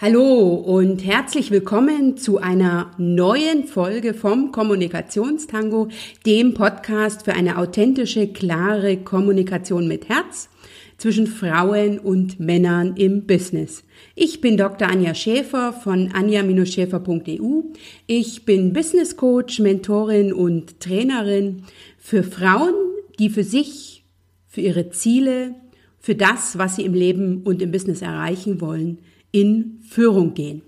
Hallo 0.00 0.54
und 0.54 1.04
herzlich 1.04 1.50
willkommen 1.50 2.16
zu 2.16 2.38
einer 2.38 2.92
neuen 2.98 3.64
Folge 3.64 4.14
vom 4.14 4.52
Kommunikationstango, 4.52 5.88
dem 6.24 6.54
Podcast 6.54 7.24
für 7.24 7.32
eine 7.32 7.58
authentische, 7.58 8.28
klare 8.28 8.98
Kommunikation 8.98 9.88
mit 9.88 10.08
Herz 10.08 10.50
zwischen 10.98 11.26
Frauen 11.26 11.98
und 11.98 12.38
Männern 12.38 12.94
im 12.96 13.26
Business. 13.26 13.82
Ich 14.14 14.40
bin 14.40 14.56
Dr. 14.56 14.86
Anja 14.86 15.16
Schäfer 15.16 15.72
von 15.72 16.12
anja-schäfer.eu. 16.12 17.62
Ich 18.06 18.44
bin 18.44 18.72
Business 18.72 19.16
Coach, 19.16 19.58
Mentorin 19.58 20.32
und 20.32 20.78
Trainerin 20.78 21.64
für 21.98 22.22
Frauen, 22.22 22.74
die 23.18 23.30
für 23.30 23.42
sich, 23.42 24.04
für 24.46 24.60
ihre 24.60 24.90
Ziele, 24.90 25.56
für 25.98 26.14
das, 26.14 26.56
was 26.56 26.76
sie 26.76 26.84
im 26.84 26.94
Leben 26.94 27.42
und 27.42 27.60
im 27.60 27.72
Business 27.72 28.00
erreichen 28.00 28.60
wollen, 28.60 28.98
in 29.32 29.80
Führung 29.88 30.34
gehen. 30.34 30.62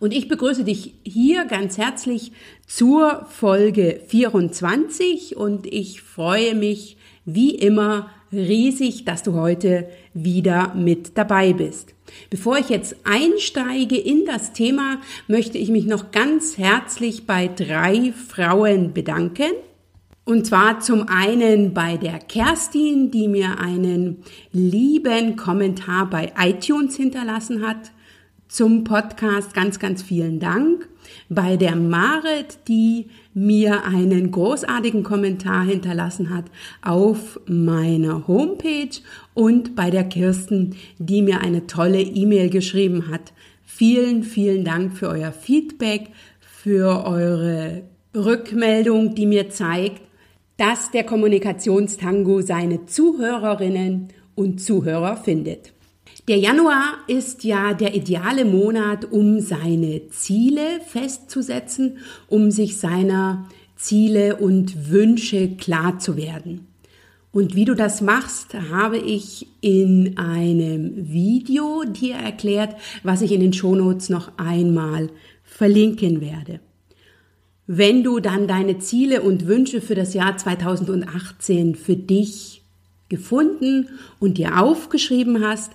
Und 0.00 0.14
ich 0.14 0.28
begrüße 0.28 0.64
dich 0.64 0.94
hier 1.02 1.44
ganz 1.44 1.76
herzlich 1.76 2.32
zur 2.66 3.26
Folge 3.30 4.00
24 4.06 5.36
und 5.36 5.66
ich 5.66 6.02
freue 6.02 6.54
mich 6.54 6.96
wie 7.24 7.54
immer 7.54 8.10
riesig, 8.32 9.04
dass 9.04 9.22
du 9.22 9.34
heute 9.34 9.88
wieder 10.14 10.74
mit 10.74 11.18
dabei 11.18 11.52
bist. 11.52 11.94
Bevor 12.30 12.58
ich 12.58 12.68
jetzt 12.68 12.96
einsteige 13.04 13.98
in 13.98 14.24
das 14.24 14.52
Thema, 14.52 15.00
möchte 15.26 15.58
ich 15.58 15.68
mich 15.68 15.86
noch 15.86 16.10
ganz 16.10 16.58
herzlich 16.58 17.26
bei 17.26 17.48
drei 17.48 18.12
Frauen 18.12 18.92
bedanken. 18.92 19.52
Und 20.28 20.44
zwar 20.44 20.80
zum 20.80 21.08
einen 21.08 21.72
bei 21.72 21.96
der 21.96 22.18
Kerstin, 22.18 23.10
die 23.10 23.28
mir 23.28 23.60
einen 23.60 24.18
lieben 24.52 25.36
Kommentar 25.36 26.10
bei 26.10 26.34
iTunes 26.38 26.96
hinterlassen 26.96 27.66
hat 27.66 27.92
zum 28.46 28.84
Podcast. 28.84 29.54
Ganz, 29.54 29.78
ganz 29.78 30.02
vielen 30.02 30.38
Dank. 30.38 30.86
Bei 31.30 31.56
der 31.56 31.76
Marit, 31.76 32.58
die 32.68 33.06
mir 33.32 33.86
einen 33.86 34.30
großartigen 34.30 35.02
Kommentar 35.02 35.64
hinterlassen 35.64 36.28
hat 36.28 36.44
auf 36.82 37.40
meiner 37.46 38.28
Homepage 38.28 39.00
und 39.32 39.74
bei 39.74 39.88
der 39.88 40.04
Kirsten, 40.04 40.76
die 40.98 41.22
mir 41.22 41.40
eine 41.40 41.66
tolle 41.66 42.02
E-Mail 42.02 42.50
geschrieben 42.50 43.10
hat. 43.10 43.32
Vielen, 43.64 44.24
vielen 44.24 44.66
Dank 44.66 44.94
für 44.94 45.08
euer 45.08 45.32
Feedback, 45.32 46.10
für 46.40 47.06
eure 47.06 47.84
Rückmeldung, 48.14 49.14
die 49.14 49.24
mir 49.24 49.48
zeigt, 49.48 50.02
dass 50.58 50.90
der 50.90 51.04
Kommunikationstango 51.04 52.42
seine 52.42 52.84
Zuhörerinnen 52.84 54.08
und 54.34 54.60
Zuhörer 54.60 55.16
findet. 55.16 55.72
Der 56.26 56.36
Januar 56.36 56.98
ist 57.06 57.44
ja 57.44 57.72
der 57.72 57.94
ideale 57.94 58.44
Monat, 58.44 59.10
um 59.10 59.40
seine 59.40 60.10
Ziele 60.10 60.80
festzusetzen, 60.86 61.98
um 62.26 62.50
sich 62.50 62.76
seiner 62.76 63.48
Ziele 63.76 64.36
und 64.36 64.90
Wünsche 64.90 65.56
klar 65.56 65.98
zu 65.98 66.16
werden. 66.16 66.66
Und 67.30 67.54
wie 67.54 67.64
du 67.64 67.74
das 67.74 68.00
machst, 68.00 68.54
habe 68.54 68.98
ich 68.98 69.46
in 69.60 70.18
einem 70.18 71.10
Video 71.12 71.84
dir 71.84 72.16
erklärt, 72.16 72.74
was 73.02 73.22
ich 73.22 73.32
in 73.32 73.40
den 73.40 73.52
Shownotes 73.52 74.08
noch 74.08 74.32
einmal 74.38 75.10
verlinken 75.44 76.20
werde. 76.20 76.60
Wenn 77.70 78.02
du 78.02 78.18
dann 78.18 78.48
deine 78.48 78.78
Ziele 78.78 79.20
und 79.20 79.46
Wünsche 79.46 79.82
für 79.82 79.94
das 79.94 80.14
Jahr 80.14 80.38
2018 80.38 81.74
für 81.74 81.96
dich 81.96 82.62
gefunden 83.10 83.90
und 84.18 84.38
dir 84.38 84.58
aufgeschrieben 84.58 85.46
hast, 85.46 85.72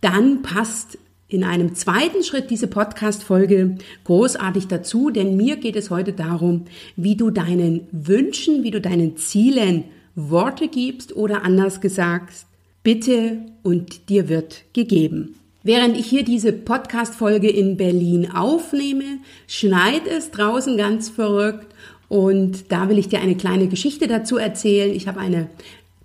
dann 0.00 0.42
passt 0.42 0.98
in 1.28 1.44
einem 1.44 1.76
zweiten 1.76 2.24
Schritt 2.24 2.50
diese 2.50 2.66
Podcast-Folge 2.66 3.76
großartig 4.02 4.66
dazu, 4.66 5.10
denn 5.10 5.36
mir 5.36 5.58
geht 5.58 5.76
es 5.76 5.90
heute 5.90 6.12
darum, 6.12 6.64
wie 6.96 7.14
du 7.14 7.30
deinen 7.30 7.86
Wünschen, 7.92 8.64
wie 8.64 8.72
du 8.72 8.80
deinen 8.80 9.16
Zielen 9.16 9.84
Worte 10.16 10.66
gibst 10.66 11.14
oder 11.14 11.44
anders 11.44 11.80
gesagt, 11.80 12.34
bitte 12.82 13.38
und 13.62 14.08
dir 14.08 14.28
wird 14.28 14.64
gegeben. 14.72 15.36
Während 15.64 15.96
ich 15.96 16.06
hier 16.06 16.24
diese 16.24 16.52
Podcast-Folge 16.52 17.48
in 17.48 17.76
Berlin 17.76 18.32
aufnehme, 18.32 19.18
schneit 19.46 20.08
es 20.08 20.32
draußen 20.32 20.76
ganz 20.76 21.08
verrückt 21.08 21.72
und 22.08 22.72
da 22.72 22.88
will 22.88 22.98
ich 22.98 23.08
dir 23.08 23.20
eine 23.20 23.36
kleine 23.36 23.68
Geschichte 23.68 24.08
dazu 24.08 24.38
erzählen. 24.38 24.92
Ich 24.92 25.06
habe 25.06 25.20
eine 25.20 25.48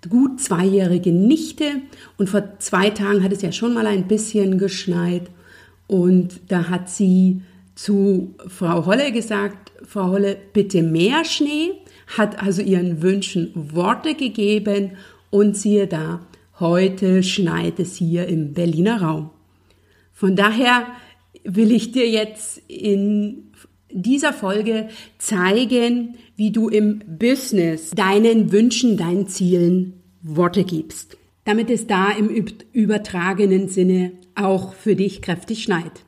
gut 0.08 0.40
zweijährige 0.40 1.10
Nichte 1.10 1.64
und 2.18 2.30
vor 2.30 2.60
zwei 2.60 2.90
Tagen 2.90 3.24
hat 3.24 3.32
es 3.32 3.42
ja 3.42 3.50
schon 3.50 3.74
mal 3.74 3.88
ein 3.88 4.06
bisschen 4.06 4.58
geschneit 4.58 5.28
und 5.88 6.38
da 6.46 6.68
hat 6.68 6.88
sie 6.88 7.42
zu 7.74 8.34
Frau 8.46 8.86
Holle 8.86 9.10
gesagt, 9.10 9.72
Frau 9.82 10.12
Holle, 10.12 10.36
bitte 10.52 10.84
mehr 10.84 11.24
Schnee, 11.24 11.72
hat 12.16 12.40
also 12.40 12.62
ihren 12.62 13.02
Wünschen 13.02 13.50
Worte 13.56 14.14
gegeben 14.14 14.92
und 15.30 15.56
siehe 15.56 15.88
da, 15.88 16.20
heute 16.60 17.24
schneit 17.24 17.80
es 17.80 17.96
hier 17.96 18.28
im 18.28 18.52
Berliner 18.52 19.02
Raum. 19.02 19.30
Von 20.18 20.34
daher 20.34 20.88
will 21.44 21.70
ich 21.70 21.92
dir 21.92 22.08
jetzt 22.08 22.60
in 22.66 23.52
dieser 23.88 24.32
Folge 24.32 24.88
zeigen, 25.18 26.16
wie 26.34 26.50
du 26.50 26.68
im 26.68 26.98
Business 27.06 27.90
deinen 27.90 28.50
Wünschen, 28.50 28.96
deinen 28.96 29.28
Zielen 29.28 30.02
Worte 30.20 30.64
gibst, 30.64 31.16
damit 31.44 31.70
es 31.70 31.86
da 31.86 32.10
im 32.10 32.30
übertragenen 32.72 33.68
Sinne 33.68 34.10
auch 34.34 34.72
für 34.72 34.96
dich 34.96 35.22
kräftig 35.22 35.62
schneit. 35.62 36.04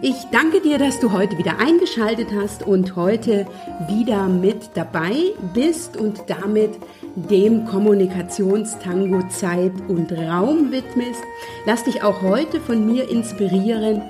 Ich 0.00 0.26
danke 0.30 0.60
dir, 0.60 0.78
dass 0.78 1.00
du 1.00 1.10
heute 1.12 1.38
wieder 1.38 1.58
eingeschaltet 1.58 2.28
hast 2.32 2.62
und 2.62 2.94
heute 2.94 3.46
wieder 3.88 4.28
mit 4.28 4.70
dabei 4.74 5.32
bist 5.54 5.96
und 5.96 6.22
damit 6.28 6.78
dem 7.16 7.64
Kommunikationstango 7.64 9.26
Zeit 9.28 9.72
und 9.88 10.12
Raum 10.12 10.70
widmest. 10.70 11.20
Lass 11.66 11.82
dich 11.82 12.02
auch 12.04 12.22
heute 12.22 12.60
von 12.60 12.86
mir 12.86 13.10
inspirieren 13.10 14.02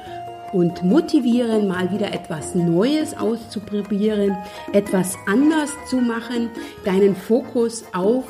und 0.52 0.82
motivieren, 0.82 1.68
mal 1.68 1.90
wieder 1.90 2.12
etwas 2.12 2.54
Neues 2.54 3.16
auszuprobieren, 3.16 4.36
etwas 4.72 5.16
anders 5.26 5.70
zu 5.88 5.96
machen, 5.96 6.50
deinen 6.84 7.16
Fokus 7.16 7.84
auf 7.94 8.24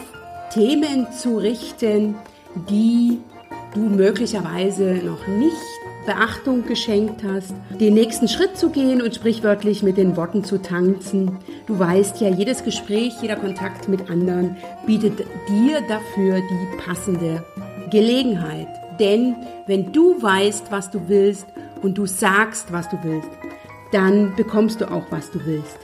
Themen 0.52 1.10
zu 1.12 1.38
richten, 1.38 2.14
die 2.70 3.18
du 3.74 3.80
möglicherweise 3.80 5.00
noch 5.04 5.26
nicht 5.26 5.87
Beachtung 6.08 6.64
geschenkt 6.64 7.22
hast, 7.22 7.52
den 7.78 7.92
nächsten 7.92 8.28
Schritt 8.28 8.56
zu 8.56 8.70
gehen 8.70 9.02
und 9.02 9.14
sprichwörtlich 9.14 9.82
mit 9.82 9.98
den 9.98 10.16
Worten 10.16 10.42
zu 10.42 10.56
tanzen. 10.56 11.36
Du 11.66 11.78
weißt 11.78 12.22
ja, 12.22 12.30
jedes 12.30 12.64
Gespräch, 12.64 13.20
jeder 13.20 13.36
Kontakt 13.36 13.90
mit 13.90 14.08
anderen 14.08 14.56
bietet 14.86 15.18
dir 15.50 15.82
dafür 15.86 16.36
die 16.40 16.82
passende 16.82 17.44
Gelegenheit. 17.90 18.68
Denn 18.98 19.36
wenn 19.66 19.92
du 19.92 20.16
weißt, 20.22 20.72
was 20.72 20.90
du 20.90 21.08
willst 21.08 21.46
und 21.82 21.98
du 21.98 22.06
sagst, 22.06 22.72
was 22.72 22.88
du 22.88 22.96
willst, 23.02 23.28
dann 23.92 24.34
bekommst 24.34 24.80
du 24.80 24.90
auch, 24.90 25.04
was 25.10 25.30
du 25.30 25.44
willst. 25.44 25.76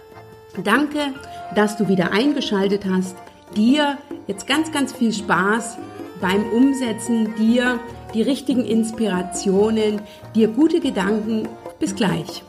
Danke, 0.64 1.12
dass 1.54 1.76
du 1.76 1.86
wieder 1.86 2.12
eingeschaltet 2.12 2.86
hast. 2.90 3.14
Dir 3.56 3.98
jetzt 4.26 4.46
ganz, 4.46 4.72
ganz 4.72 4.94
viel 4.94 5.12
Spaß 5.12 5.76
beim 6.22 6.50
Umsetzen, 6.50 7.34
dir 7.36 7.78
die 8.14 8.22
richtigen 8.22 8.64
Inspirationen, 8.64 10.00
dir 10.34 10.48
gute 10.48 10.80
Gedanken. 10.80 11.48
Bis 11.80 11.94
gleich. 11.94 12.42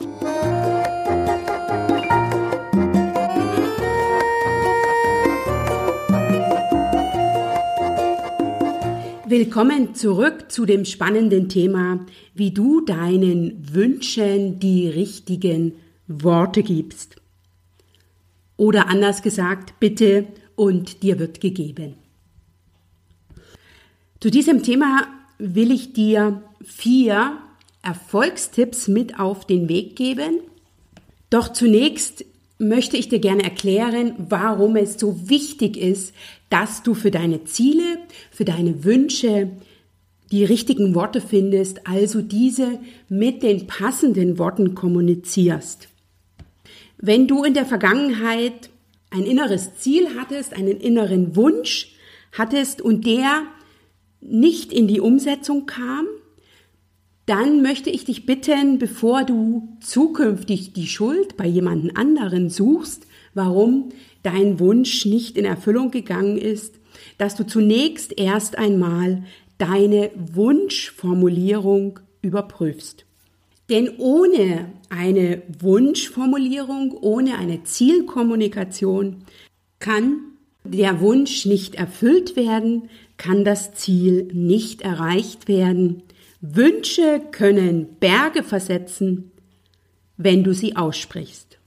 Willkommen 9.27 9.95
zurück 9.95 10.51
zu 10.51 10.65
dem 10.65 10.85
spannenden 10.85 11.49
Thema, 11.49 12.05
wie 12.35 12.51
du 12.51 12.81
deinen 12.81 13.73
Wünschen 13.73 14.59
die 14.59 14.87
richtigen 14.87 15.73
Worte 16.07 16.61
gibst. 16.61 17.15
Oder 18.55 18.87
anders 18.87 19.23
gesagt, 19.23 19.79
bitte 19.79 20.27
und 20.55 21.01
dir 21.01 21.17
wird 21.19 21.41
gegeben. 21.41 21.95
Zu 24.19 24.29
diesem 24.29 24.63
Thema 24.63 25.07
will 25.37 25.71
ich 25.71 25.93
dir 25.93 26.41
vier 26.63 27.37
Erfolgstipps 27.81 28.87
mit 28.87 29.19
auf 29.19 29.45
den 29.45 29.69
Weg 29.69 29.95
geben. 29.95 30.39
Doch 31.29 31.51
zunächst 31.51 32.25
möchte 32.57 32.97
ich 32.97 33.09
dir 33.09 33.19
gerne 33.19 33.43
erklären, 33.43 34.13
warum 34.17 34.75
es 34.75 34.99
so 34.99 35.29
wichtig 35.29 35.77
ist, 35.77 36.13
dass 36.49 36.83
du 36.83 36.93
für 36.93 37.11
deine 37.11 37.43
Ziele, 37.43 37.99
für 38.31 38.45
deine 38.45 38.83
Wünsche 38.83 39.49
die 40.31 40.45
richtigen 40.45 40.95
Worte 40.95 41.21
findest, 41.21 41.87
also 41.87 42.21
diese 42.21 42.79
mit 43.09 43.43
den 43.43 43.67
passenden 43.67 44.39
Worten 44.39 44.73
kommunizierst. 44.73 45.87
Wenn 46.97 47.27
du 47.27 47.43
in 47.43 47.53
der 47.53 47.65
Vergangenheit 47.65 48.69
ein 49.11 49.23
inneres 49.23 49.75
Ziel 49.77 50.07
hattest, 50.17 50.53
einen 50.53 50.79
inneren 50.79 51.35
Wunsch 51.35 51.95
hattest 52.31 52.81
und 52.81 53.05
der 53.05 53.43
nicht 54.29 54.73
in 54.73 54.87
die 54.87 54.99
Umsetzung 54.99 55.65
kam, 55.65 56.05
dann 57.25 57.61
möchte 57.61 57.89
ich 57.89 58.05
dich 58.05 58.25
bitten, 58.25 58.77
bevor 58.77 59.23
du 59.23 59.67
zukünftig 59.79 60.73
die 60.73 60.87
Schuld 60.87 61.37
bei 61.37 61.47
jemandem 61.47 61.91
anderen 61.95 62.49
suchst, 62.49 63.07
warum 63.33 63.89
dein 64.21 64.59
Wunsch 64.59 65.05
nicht 65.05 65.37
in 65.37 65.45
Erfüllung 65.45 65.91
gegangen 65.91 66.37
ist, 66.37 66.75
dass 67.17 67.35
du 67.35 67.45
zunächst 67.45 68.17
erst 68.17 68.57
einmal 68.57 69.23
deine 69.57 70.11
Wunschformulierung 70.15 71.99
überprüfst. 72.21 73.05
Denn 73.69 73.89
ohne 73.97 74.71
eine 74.89 75.41
Wunschformulierung, 75.59 76.95
ohne 77.01 77.37
eine 77.37 77.63
Zielkommunikation 77.63 79.23
kann 79.79 80.19
der 80.63 80.99
Wunsch 80.99 81.45
nicht 81.45 81.75
erfüllt 81.75 82.35
werden, 82.35 82.89
kann 83.17 83.45
das 83.45 83.73
Ziel 83.73 84.29
nicht 84.33 84.81
erreicht 84.81 85.47
werden. 85.47 86.03
Wünsche 86.41 87.21
können 87.31 87.95
Berge 87.99 88.43
versetzen, 88.43 89.31
wenn 90.17 90.43
du 90.43 90.53
sie 90.53 90.75
aussprichst. 90.75 91.57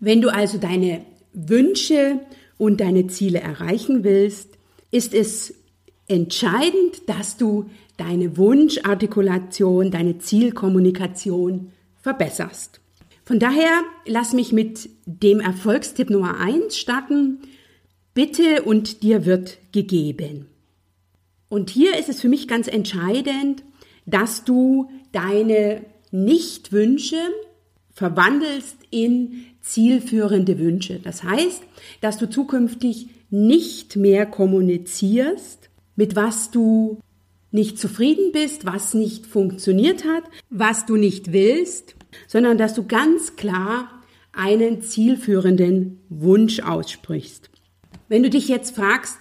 Wenn 0.00 0.20
du 0.20 0.32
also 0.32 0.58
deine 0.58 1.02
Wünsche 1.32 2.20
und 2.58 2.80
deine 2.80 3.06
Ziele 3.06 3.40
erreichen 3.40 4.04
willst, 4.04 4.50
ist 4.90 5.14
es 5.14 5.54
entscheidend, 6.08 7.08
dass 7.08 7.36
du 7.36 7.70
deine 7.96 8.36
Wunschartikulation, 8.36 9.90
deine 9.90 10.18
Zielkommunikation 10.18 11.72
verbesserst. 12.00 12.80
Von 13.24 13.40
daher 13.40 13.82
lass 14.06 14.32
mich 14.32 14.52
mit 14.52 14.88
dem 15.04 15.40
Erfolgstipp 15.40 16.10
Nummer 16.10 16.38
eins 16.38 16.78
starten. 16.78 17.40
Bitte 18.14 18.62
und 18.62 19.02
dir 19.02 19.26
wird 19.26 19.58
gegeben. 19.72 20.46
Und 21.48 21.70
hier 21.70 21.96
ist 21.98 22.08
es 22.08 22.20
für 22.20 22.28
mich 22.28 22.48
ganz 22.48 22.68
entscheidend, 22.68 23.62
dass 24.04 24.44
du 24.44 24.90
deine 25.12 25.84
Nichtwünsche 26.10 27.20
verwandelst 27.92 28.76
in 28.90 29.46
zielführende 29.60 30.58
Wünsche. 30.58 31.00
Das 31.02 31.22
heißt, 31.22 31.62
dass 32.00 32.18
du 32.18 32.28
zukünftig 32.28 33.08
nicht 33.30 33.96
mehr 33.96 34.26
kommunizierst, 34.26 35.70
mit 35.96 36.14
was 36.14 36.50
du 36.50 36.98
nicht 37.50 37.78
zufrieden 37.78 38.32
bist, 38.32 38.66
was 38.66 38.94
nicht 38.94 39.26
funktioniert 39.26 40.04
hat, 40.04 40.24
was 40.50 40.86
du 40.86 40.96
nicht 40.96 41.32
willst, 41.32 41.96
sondern 42.26 42.58
dass 42.58 42.74
du 42.74 42.86
ganz 42.86 43.36
klar 43.36 43.90
einen 44.32 44.82
zielführenden 44.82 46.00
Wunsch 46.10 46.60
aussprichst. 46.60 47.50
Wenn 48.08 48.22
du 48.22 48.30
dich 48.30 48.48
jetzt 48.48 48.76
fragst, 48.76 49.18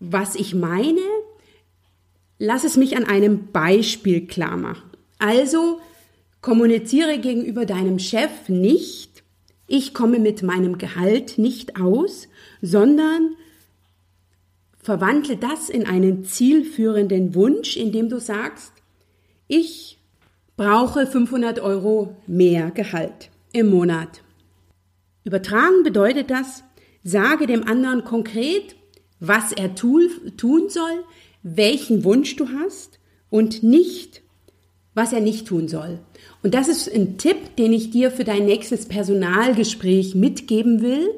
was 0.00 0.34
ich 0.34 0.54
meine, 0.54 1.00
lass 2.38 2.64
es 2.64 2.76
mich 2.76 2.96
an 2.96 3.04
einem 3.04 3.48
Beispiel 3.52 4.26
klar 4.26 4.56
machen. 4.56 4.90
Also 5.18 5.80
kommuniziere 6.40 7.18
gegenüber 7.18 7.66
deinem 7.66 7.98
Chef 7.98 8.48
nicht, 8.48 9.22
ich 9.66 9.92
komme 9.92 10.18
mit 10.18 10.42
meinem 10.42 10.78
Gehalt 10.78 11.36
nicht 11.36 11.78
aus, 11.78 12.28
sondern 12.62 13.36
Verwandle 14.78 15.36
das 15.36 15.68
in 15.68 15.86
einen 15.86 16.24
zielführenden 16.24 17.34
Wunsch, 17.34 17.76
indem 17.76 18.08
du 18.08 18.18
sagst, 18.18 18.72
ich 19.46 19.98
brauche 20.56 21.06
500 21.06 21.60
Euro 21.60 22.16
mehr 22.26 22.70
Gehalt 22.70 23.28
im 23.52 23.68
Monat. 23.68 24.22
Übertragen 25.24 25.82
bedeutet 25.84 26.30
das, 26.30 26.64
sage 27.04 27.46
dem 27.46 27.64
anderen 27.68 28.04
konkret, 28.04 28.76
was 29.20 29.52
er 29.52 29.74
tun 29.74 30.08
soll, 30.68 31.04
welchen 31.56 32.04
Wunsch 32.04 32.36
du 32.36 32.48
hast 32.48 32.98
und 33.30 33.62
nicht, 33.62 34.22
was 34.94 35.12
er 35.12 35.20
nicht 35.20 35.46
tun 35.46 35.68
soll. 35.68 35.98
Und 36.42 36.54
das 36.54 36.68
ist 36.68 36.92
ein 36.92 37.18
Tipp, 37.18 37.56
den 37.56 37.72
ich 37.72 37.90
dir 37.90 38.10
für 38.10 38.24
dein 38.24 38.46
nächstes 38.46 38.86
Personalgespräch 38.86 40.14
mitgeben 40.14 40.82
will 40.82 41.08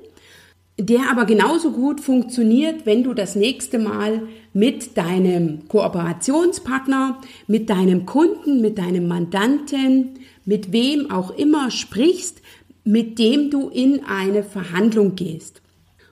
der 0.81 1.11
aber 1.11 1.27
genauso 1.27 1.73
gut 1.73 2.01
funktioniert, 2.01 2.87
wenn 2.87 3.05
du 3.05 3.13
das 3.13 3.37
nächste 3.37 3.79
Mal 3.79 4.23
mit 4.55 4.97
deinem 4.97 5.69
Kooperationspartner, 5.69 7.21
mit 7.47 7.69
deinem 7.69 8.07
Kunden, 8.07 8.61
mit 8.61 8.79
deinem 8.79 9.07
Mandanten, 9.07 10.21
mit 10.47 10.73
wem 10.73 11.11
auch 11.11 11.37
immer 11.37 11.71
sprichst, 11.71 12.41
mit 12.85 13.19
dem 13.19 13.51
du 13.51 13.69
in 13.69 14.05
eine 14.05 14.43
Verhandlung 14.43 15.17
gehst. 15.17 15.61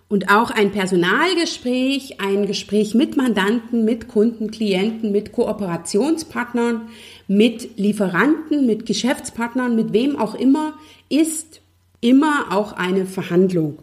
Und 0.08 0.30
auch 0.30 0.50
ein 0.50 0.72
Personalgespräch, 0.72 2.18
ein 2.18 2.46
Gespräch 2.46 2.94
mit 2.94 3.18
Mandanten, 3.18 3.84
mit 3.84 4.08
Kunden, 4.08 4.50
Klienten, 4.50 5.12
mit 5.12 5.32
Kooperationspartnern, 5.32 6.88
mit 7.26 7.76
Lieferanten, 7.78 8.64
mit 8.64 8.86
Geschäftspartnern, 8.86 9.76
mit 9.76 9.92
wem 9.92 10.18
auch 10.18 10.34
immer, 10.34 10.72
ist 11.10 11.60
immer 12.00 12.46
auch 12.50 12.72
eine 12.72 13.04
Verhandlung. 13.04 13.78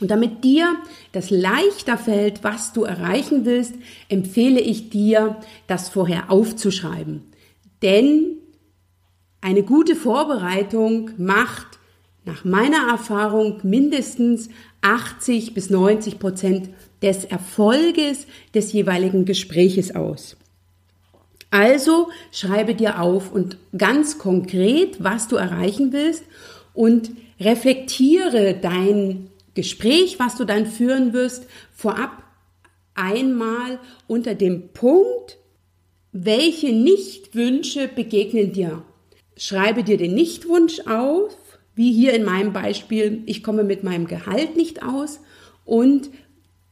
Und 0.00 0.10
damit 0.10 0.44
dir 0.44 0.76
das 1.12 1.30
leichter 1.30 1.98
fällt, 1.98 2.44
was 2.44 2.72
du 2.72 2.84
erreichen 2.84 3.44
willst, 3.44 3.74
empfehle 4.08 4.60
ich 4.60 4.90
dir, 4.90 5.36
das 5.66 5.88
vorher 5.88 6.30
aufzuschreiben. 6.30 7.22
Denn 7.82 8.38
eine 9.40 9.64
gute 9.64 9.96
Vorbereitung 9.96 11.10
macht 11.18 11.78
nach 12.24 12.44
meiner 12.44 12.88
Erfahrung 12.88 13.60
mindestens 13.62 14.48
80 14.82 15.54
bis 15.54 15.70
90 15.70 16.18
Prozent 16.18 16.70
des 17.02 17.24
Erfolges 17.24 18.26
des 18.54 18.72
jeweiligen 18.72 19.24
Gespräches 19.24 19.94
aus. 19.94 20.36
Also 21.50 22.08
schreibe 22.30 22.74
dir 22.74 23.00
auf 23.00 23.30
und 23.32 23.58
ganz 23.76 24.18
konkret, 24.18 25.02
was 25.02 25.28
du 25.28 25.36
erreichen 25.36 25.92
willst 25.92 26.24
und 26.72 27.10
reflektiere 27.40 28.54
dein 28.54 29.28
Gespräch, 29.54 30.18
was 30.18 30.36
du 30.36 30.44
dann 30.44 30.64
führen 30.64 31.12
wirst, 31.12 31.46
vorab 31.74 32.22
einmal 32.94 33.78
unter 34.06 34.34
dem 34.34 34.68
Punkt, 34.68 35.36
welche 36.12 36.72
Nichtwünsche 36.72 37.88
begegnen 37.88 38.52
dir. 38.52 38.82
Schreibe 39.36 39.82
dir 39.82 39.96
den 39.96 40.14
Nichtwunsch 40.14 40.80
auf, 40.86 41.36
wie 41.74 41.92
hier 41.92 42.12
in 42.12 42.24
meinem 42.24 42.52
Beispiel, 42.52 43.22
ich 43.26 43.42
komme 43.42 43.64
mit 43.64 43.84
meinem 43.84 44.06
Gehalt 44.06 44.56
nicht 44.56 44.82
aus 44.82 45.20
und 45.64 46.10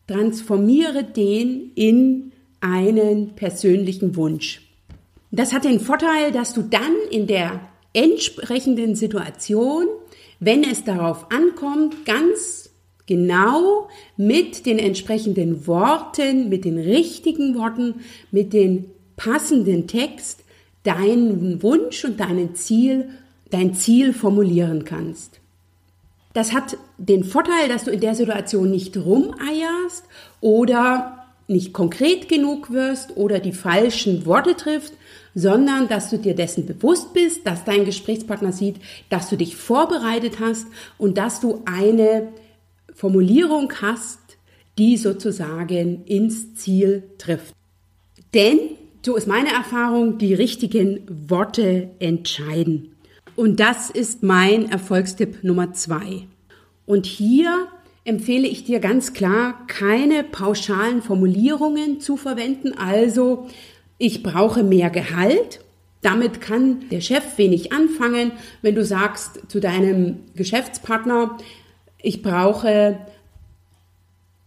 transformiere 0.07 1.05
den 1.05 1.73
in 1.75 2.33
einen 2.61 3.35
persönlichen 3.35 4.17
Wunsch. 4.17 4.63
Das 5.31 5.53
hat 5.53 5.65
den 5.65 5.81
Vorteil, 5.81 6.33
dass 6.33 6.53
du 6.53 6.63
dann 6.63 6.95
in 7.11 7.27
der 7.27 7.61
entsprechenden 7.93 8.95
Situation, 8.95 9.87
wenn 10.41 10.65
es 10.65 10.85
darauf 10.85 11.31
ankommt, 11.31 12.05
ganz 12.05 12.71
genau 13.07 13.89
mit 14.17 14.67
den 14.67 14.79
entsprechenden 14.79 15.67
Worten, 15.67 16.49
mit 16.49 16.65
den 16.65 16.79
richtigen 16.79 17.57
Worten, 17.57 17.97
mit 18.31 18.53
dem 18.53 18.87
passenden 19.17 19.87
Text 19.87 20.45
deinen 20.83 21.63
Wunsch 21.63 22.05
und 22.05 22.21
deinen 22.21 22.55
Ziel, 22.55 23.11
dein 23.51 23.75
Ziel 23.75 24.13
formulieren 24.13 24.85
kannst. 24.85 25.41
Das 26.33 26.53
hat 26.53 26.77
den 26.99 27.25
Vorteil, 27.25 27.69
dass 27.69 27.85
du 27.85 27.91
in 27.91 28.01
der 28.01 28.15
Situation 28.15 28.71
nicht 28.71 28.97
rumeierst 28.97 30.05
oder 30.41 31.27
nicht 31.49 31.73
konkret 31.73 32.29
genug 32.29 32.71
wirst 32.71 33.17
oder 33.17 33.41
die 33.41 33.53
falschen 33.53 34.25
Worte 34.25 34.55
triffst, 34.55 34.95
sondern 35.35 35.89
dass 35.89 36.11
du 36.11 36.19
dir 36.19 36.35
dessen 36.35 36.67
bewusst 36.67 37.13
bist, 37.13 37.45
dass 37.45 37.65
dein 37.65 37.85
Gesprächspartner 37.85 38.53
sieht, 38.53 38.77
dass 39.09 39.29
du 39.29 39.37
dich 39.37 39.57
vorbereitet 39.57 40.39
hast 40.39 40.67
und 40.97 41.19
dass 41.19 41.41
du 41.41 41.63
eine 41.65 42.29
Formulierung 42.95 43.73
hast, 43.83 44.19
die 44.79 44.97
sozusagen 44.97 46.05
ins 46.05 46.55
Ziel 46.55 47.03
trifft. 47.19 47.55
Denn, 48.33 48.59
so 49.05 49.17
ist 49.17 49.27
meine 49.27 49.53
Erfahrung, 49.53 50.19
die 50.19 50.35
richtigen 50.35 51.01
Worte 51.29 51.91
entscheiden. 51.99 52.90
Und 53.41 53.59
das 53.59 53.89
ist 53.89 54.23
mein 54.23 54.71
Erfolgstipp 54.71 55.43
Nummer 55.43 55.73
zwei. 55.73 56.27
Und 56.85 57.07
hier 57.07 57.69
empfehle 58.05 58.47
ich 58.47 58.65
dir 58.65 58.81
ganz 58.81 59.15
klar, 59.15 59.67
keine 59.67 60.25
pauschalen 60.25 61.01
Formulierungen 61.01 62.01
zu 62.01 62.19
verwenden. 62.19 62.75
Also, 62.77 63.49
ich 63.97 64.23
brauche 64.23 64.63
mehr 64.63 64.91
Gehalt. 64.91 65.65
Damit 66.03 66.43
kann 66.43 66.85
der 66.91 67.01
Chef 67.01 67.39
wenig 67.39 67.73
anfangen, 67.73 68.33
wenn 68.61 68.75
du 68.75 68.85
sagst 68.85 69.41
zu 69.49 69.59
deinem 69.59 70.19
Geschäftspartner, 70.37 71.39
ich 72.03 72.21
brauche 72.21 72.99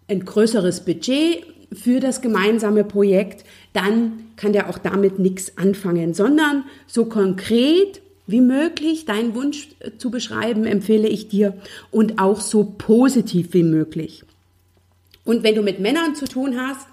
ein 0.08 0.24
größeres 0.24 0.86
Budget 0.86 1.48
für 1.74 2.00
das 2.00 2.22
gemeinsame 2.22 2.84
Projekt, 2.84 3.44
dann 3.74 4.26
kann 4.36 4.54
der 4.54 4.70
auch 4.70 4.78
damit 4.78 5.18
nichts 5.18 5.58
anfangen, 5.58 6.14
sondern 6.14 6.66
so 6.86 7.06
konkret 7.06 8.03
wie 8.26 8.42
möglich 8.42 9.06
deinen 9.06 9.36
Wunsch 9.36 9.70
zu 9.98 10.10
beschreiben, 10.10 10.66
empfehle 10.66 11.08
ich 11.08 11.28
dir 11.28 11.58
und 11.92 12.20
auch 12.20 12.40
so 12.40 12.74
positiv 12.78 13.54
wie 13.54 13.64
möglich. 13.64 14.24
Und 15.26 15.44
wenn 15.44 15.56
du 15.56 15.62
mit 15.62 15.80
Männern 15.80 16.16
zu 16.16 16.26
tun 16.26 16.58
hast, 16.60 16.88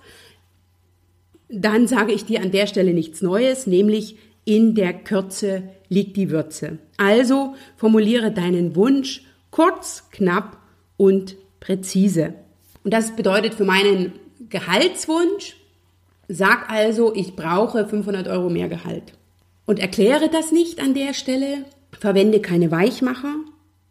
dann 1.49 1.87
sage 1.87 2.13
ich 2.13 2.25
dir 2.25 2.43
an 2.43 2.53
der 2.53 2.67
Stelle 2.67 2.95
nichts 2.95 3.23
Neues, 3.23 3.67
nämlich 3.67 4.17
in 4.45 4.75
der 4.75 4.93
Kürze 4.93 5.65
liegt 5.89 6.17
die 6.17 6.31
Würze. 6.31 6.79
Also 6.97 7.55
formuliere 7.77 8.31
deinen 8.31 8.77
Wunsch 8.77 9.23
kurz, 9.51 10.09
knapp 10.11 10.59
und 10.97 11.37
präzise. 11.59 12.35
Und 12.85 12.95
das 12.95 13.17
bedeutet 13.17 13.55
für 13.55 13.65
meinen 13.65 14.13
Gehaltswunsch, 14.49 15.57
sag 16.29 16.71
also, 16.71 17.15
ich 17.15 17.35
brauche 17.37 17.87
500 17.87 18.29
Euro 18.29 18.49
mehr 18.49 18.69
Gehalt. 18.69 19.13
Und 19.71 19.79
erkläre 19.79 20.29
das 20.29 20.51
nicht 20.51 20.81
an 20.81 20.95
der 20.95 21.15
Stelle, 21.15 21.65
verwende 21.93 22.41
keine 22.41 22.73
Weichmacher 22.73 23.37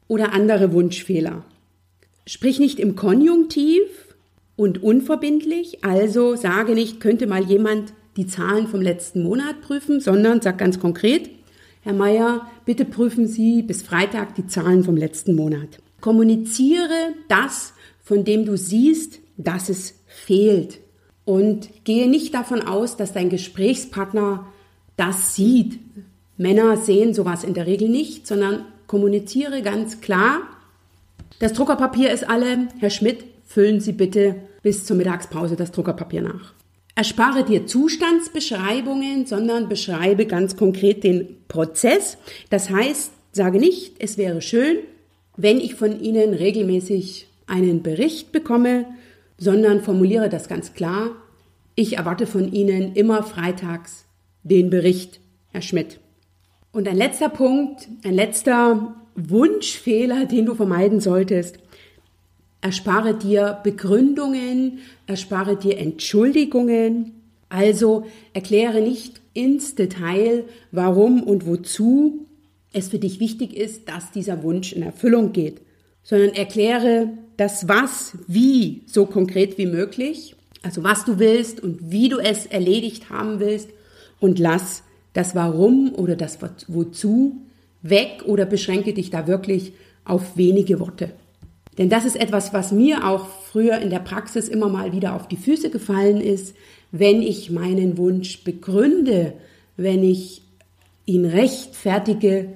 oder 0.10 0.34
andere 0.34 0.74
Wunschfehler. 0.74 1.46
Sprich 2.28 2.60
nicht 2.60 2.82
im 2.82 2.98
Konjunktiv 2.98 3.84
und 4.58 4.84
unverbindlich, 4.84 5.86
also 5.86 6.36
sage 6.36 6.74
nicht, 6.74 7.00
könnte 7.00 7.28
mal 7.28 7.46
jemand 7.46 7.94
die 8.18 8.28
Zahlen 8.28 8.68
vom 8.68 8.82
letzten 8.82 9.24
Monat 9.24 9.62
prüfen, 9.62 10.02
sondern 10.02 10.42
sag 10.42 10.58
ganz 10.58 10.82
konkret, 10.82 11.30
Herr 11.80 11.94
Meier, 11.94 12.46
bitte 12.66 12.84
prüfen 12.84 13.26
Sie 13.26 13.62
bis 13.62 13.82
Freitag 13.82 14.36
die 14.36 14.48
Zahlen 14.48 14.84
vom 14.84 14.98
letzten 14.98 15.34
Monat. 15.34 15.80
Kommuniziere 16.02 17.14
das, 17.30 17.72
von 18.04 18.26
dem 18.26 18.44
du 18.44 18.58
siehst, 18.58 19.22
dass 19.38 19.70
es 19.70 19.94
fehlt. 20.08 20.82
Und 21.24 21.86
gehe 21.86 22.10
nicht 22.10 22.34
davon 22.34 22.64
aus, 22.64 22.98
dass 22.98 23.14
dein 23.14 23.30
Gesprächspartner 23.30 24.46
das 25.00 25.36
sieht. 25.36 25.80
Männer 26.38 26.78
sehen 26.78 27.14
sowas 27.14 27.44
in 27.44 27.54
der 27.54 27.68
Regel 27.68 27.90
nicht, 27.90 28.28
sondern 28.28 28.66
kommuniziere 28.86 29.62
ganz 29.62 30.02
klar. 30.02 30.42
Das 31.40 31.54
Druckerpapier 31.54 32.12
ist 32.12 32.30
alle. 32.30 32.68
Herr 32.80 32.90
Schmidt, 32.90 33.24
füllen 33.46 33.80
Sie 33.80 33.94
bitte 33.94 34.36
bis 34.62 34.86
zur 34.86 34.98
Mittagspause 34.98 35.56
das 35.56 35.72
Druckerpapier 35.72 36.22
nach. 36.22 36.54
Erspare 36.96 37.46
dir 37.46 37.66
Zustandsbeschreibungen, 37.66 39.26
sondern 39.26 39.70
beschreibe 39.70 40.26
ganz 40.26 40.58
konkret 40.58 41.06
den 41.06 41.38
Prozess. 41.48 42.18
Das 42.50 42.70
heißt, 42.70 43.14
sage 43.32 43.58
nicht, 43.58 43.96
es 44.00 44.18
wäre 44.18 44.42
schön, 44.42 44.80
wenn 45.38 45.62
ich 45.62 45.76
von 45.76 46.02
Ihnen 46.02 46.34
regelmäßig 46.34 47.28
einen 47.48 47.84
Bericht 47.84 48.34
bekomme, 48.34 48.86
sondern 49.38 49.82
formuliere 49.82 50.28
das 50.28 50.50
ganz 50.50 50.74
klar. 50.74 51.12
Ich 51.76 51.96
erwarte 51.96 52.28
von 52.28 52.52
Ihnen 52.52 52.96
immer 52.96 53.24
freitags 53.24 54.09
den 54.50 54.70
Bericht, 54.70 55.20
Herr 55.52 55.62
Schmidt. 55.62 56.00
Und 56.72 56.88
ein 56.88 56.98
letzter 56.98 57.30
Punkt, 57.30 57.88
ein 58.04 58.14
letzter 58.14 58.96
Wunschfehler, 59.16 60.26
den 60.26 60.46
du 60.46 60.56
vermeiden 60.56 61.00
solltest. 61.00 61.58
Erspare 62.62 63.16
dir 63.16 63.60
Begründungen, 63.64 64.80
erspare 65.08 65.56
dir 65.56 65.78
Entschuldigungen. 65.78 67.14
Also 67.48 68.06
erkläre 68.34 68.82
nicht 68.82 69.22
ins 69.34 69.76
Detail, 69.76 70.44
warum 70.72 71.24
und 71.24 71.48
wozu 71.48 72.28
es 72.72 72.90
für 72.90 73.00
dich 73.00 73.20
wichtig 73.20 73.56
ist, 73.56 73.90
dass 73.90 74.12
dieser 74.12 74.44
Wunsch 74.44 74.74
in 74.74 74.84
Erfüllung 74.84 75.32
geht, 75.32 75.62
sondern 76.04 76.36
erkläre 76.36 77.10
das 77.38 77.68
Was, 77.68 78.14
wie 78.28 78.84
so 78.86 79.06
konkret 79.06 79.58
wie 79.58 79.66
möglich, 79.66 80.36
also 80.62 80.84
was 80.84 81.06
du 81.06 81.18
willst 81.18 81.62
und 81.62 81.90
wie 81.90 82.10
du 82.10 82.20
es 82.20 82.46
erledigt 82.46 83.10
haben 83.10 83.40
willst 83.40 83.70
und 84.20 84.40
lass 84.40 84.84
das 85.14 85.36
Warum 85.36 85.94
oder 85.96 86.16
das 86.16 86.38
Wozu 86.68 87.38
weg 87.82 88.24
oder 88.26 88.46
beschränke 88.46 88.94
dich 88.94 89.10
da 89.10 89.28
wirklich 89.28 89.74
auf 90.06 90.38
wenige 90.38 90.80
Worte. 90.80 91.12
Denn 91.78 91.90
das 91.90 92.04
ist 92.06 92.20
etwas, 92.20 92.54
was 92.54 92.72
mir 92.72 93.08
auch 93.08 93.28
früher 93.28 93.80
in 93.80 93.90
der 93.90 94.00
Praxis 94.00 94.50
immer 94.50 94.68
mal 94.68 94.92
wieder 94.92 95.16
auf 95.16 95.28
die 95.28 95.38
Füße 95.38 95.70
gefallen 95.70 96.20
ist, 96.20 96.56
wenn 96.92 97.22
ich 97.22 97.52
meinen 97.52 97.98
Wunsch 97.98 98.44
begründe, 98.44 99.34
wenn 99.78 100.04
ich 100.04 100.42
ihn 101.06 101.26
rechtfertige, 101.26 102.50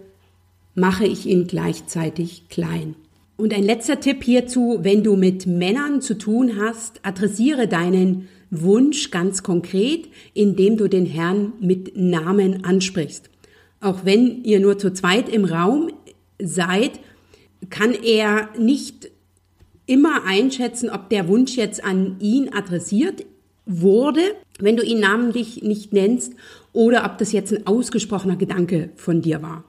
mache 0.76 1.06
ich 1.06 1.26
ihn 1.26 1.48
gleichzeitig 1.48 2.50
klein. 2.50 2.96
Und 3.38 3.54
ein 3.54 3.64
letzter 3.64 4.00
Tipp 4.00 4.24
hierzu, 4.24 4.80
wenn 4.82 5.04
du 5.04 5.16
mit 5.16 5.48
Männern 5.48 6.02
zu 6.02 6.16
tun 6.16 6.60
hast, 6.60 7.00
adressiere 7.04 7.68
deinen 7.68 8.28
Wunsch 8.62 9.12
ganz 9.12 9.44
konkret, 9.44 10.08
indem 10.34 10.78
du 10.78 10.88
den 10.88 11.06
Herrn 11.06 11.54
mit 11.60 11.98
Namen 11.98 12.64
ansprichst. 12.64 13.30
Auch 13.82 14.06
wenn 14.06 14.44
ihr 14.44 14.60
nur 14.60 14.78
zu 14.78 14.94
zweit 14.94 15.28
im 15.28 15.46
Raum 15.46 15.92
seid, 16.40 17.00
kann 17.70 17.94
er 17.94 18.50
nicht 18.58 19.12
immer 19.86 20.24
einschätzen, 20.26 20.90
ob 20.90 21.10
der 21.10 21.28
Wunsch 21.28 21.56
jetzt 21.56 21.84
an 21.84 22.18
ihn 22.20 22.54
adressiert 22.54 23.26
wurde, 23.66 24.22
wenn 24.60 24.78
du 24.78 24.84
ihn 24.84 25.00
namentlich 25.00 25.64
nicht 25.64 25.94
nennst, 25.94 26.34
oder 26.72 27.06
ob 27.06 27.18
das 27.18 27.32
jetzt 27.32 27.54
ein 27.54 27.68
ausgesprochener 27.68 28.36
Gedanke 28.36 28.90
von 28.96 29.22
dir 29.22 29.42
war. 29.42 29.64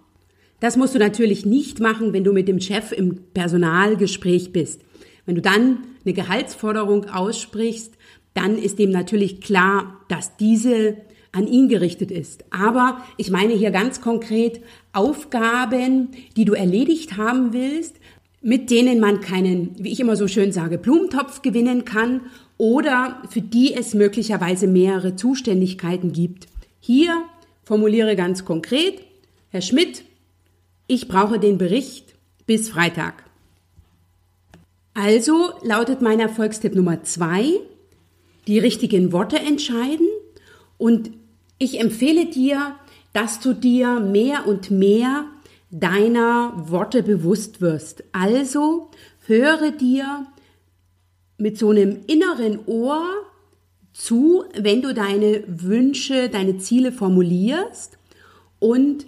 Das 0.61 0.77
musst 0.77 0.95
du 0.95 0.99
natürlich 0.99 1.45
nicht 1.45 1.81
machen, 1.81 2.13
wenn 2.13 2.25
du 2.25 2.33
mit 2.33 2.49
dem 2.49 2.61
Chef 2.61 2.93
im 2.93 3.19
Personalgespräch 3.35 4.53
bist. 4.53 4.81
Wenn 5.27 5.35
du 5.35 5.43
dann 5.43 5.79
eine 6.05 6.15
Gehaltsforderung 6.15 7.07
aussprichst, 7.11 7.93
dann 8.35 8.59
ist 8.59 8.79
dem 8.79 8.91
natürlich 8.91 9.41
klar, 9.41 10.01
dass 10.09 10.37
diese 10.37 10.97
an 11.33 11.47
ihn 11.49 11.69
gerichtet 11.69 12.11
ist. 12.11 12.45
Aber 12.51 12.99
ich 13.17 13.31
meine 13.31 13.55
hier 13.55 13.71
ganz 13.71 14.01
konkret 14.01 14.61
Aufgaben, 14.93 16.11
die 16.37 16.45
du 16.45 16.53
erledigt 16.53 17.17
haben 17.17 17.53
willst, 17.53 17.97
mit 18.41 18.71
denen 18.71 19.01
man 19.01 19.21
keinen, 19.21 19.75
wie 19.79 19.91
ich 19.91 20.01
immer 20.01 20.17
so 20.17 20.29
schön 20.29 20.53
sage, 20.53 20.79
Blumentopf 20.79 21.43
gewinnen 21.43 21.85
kann 21.85 22.21
oder 22.59 23.23
für 23.31 23.41
die 23.41 23.75
es 23.75 23.95
möglicherweise 23.95 24.67
mehrere 24.67 25.17
Zuständigkeiten 25.17 26.13
gibt. 26.13 26.47
Hier 26.79 27.23
formuliere 27.65 28.17
ganz 28.17 28.45
konkret, 28.45 29.01
Herr 29.49 29.63
Schmidt, 29.63 30.05
ich 30.87 31.09
brauche 31.09 31.39
den 31.39 31.59
Bericht 31.59 32.15
bis 32.47 32.69
Freitag. 32.69 33.25
Also 34.93 35.53
lautet 35.63 36.03
mein 36.03 36.21
Erfolgstipp 36.21 36.75
Nummer 36.75 37.03
zwei, 37.03 37.49
die 38.47 38.59
richtigen 38.59 39.13
Worte 39.13 39.39
entscheiden 39.39 40.09
und 40.79 41.11
ich 41.59 41.81
empfehle 41.81 42.27
dir, 42.27 42.77
dass 43.13 43.41
du 43.41 43.55
dir 43.55 44.01
mehr 44.01 44.47
und 44.47 44.71
mehr 44.71 45.27
deiner 45.71 46.53
Worte 46.71 47.03
bewusst 47.03 47.61
wirst. 47.61 48.05
Also 48.13 48.91
höre 49.27 49.71
dir 49.71 50.27
mit 51.39 51.59
so 51.59 51.71
einem 51.71 52.01
inneren 52.07 52.67
Ohr 52.67 53.05
zu, 53.93 54.45
wenn 54.57 54.83
du 54.83 54.93
deine 54.93 55.45
Wünsche, 55.47 56.29
deine 56.29 56.59
Ziele 56.59 56.93
formulierst 56.93 57.97
und 58.59 59.07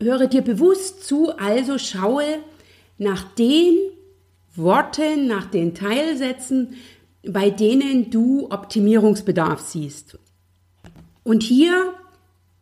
höre 0.00 0.26
dir 0.26 0.42
bewusst 0.42 1.04
zu, 1.04 1.36
also 1.36 1.78
schaue 1.78 2.38
nach 2.98 3.34
den 3.34 3.76
Worten, 4.56 5.26
nach 5.26 5.46
den 5.46 5.74
Teilsätzen, 5.74 6.74
bei 7.28 7.50
denen 7.50 8.10
du 8.10 8.48
Optimierungsbedarf 8.50 9.60
siehst. 9.60 10.18
Und 11.22 11.42
hier 11.42 11.94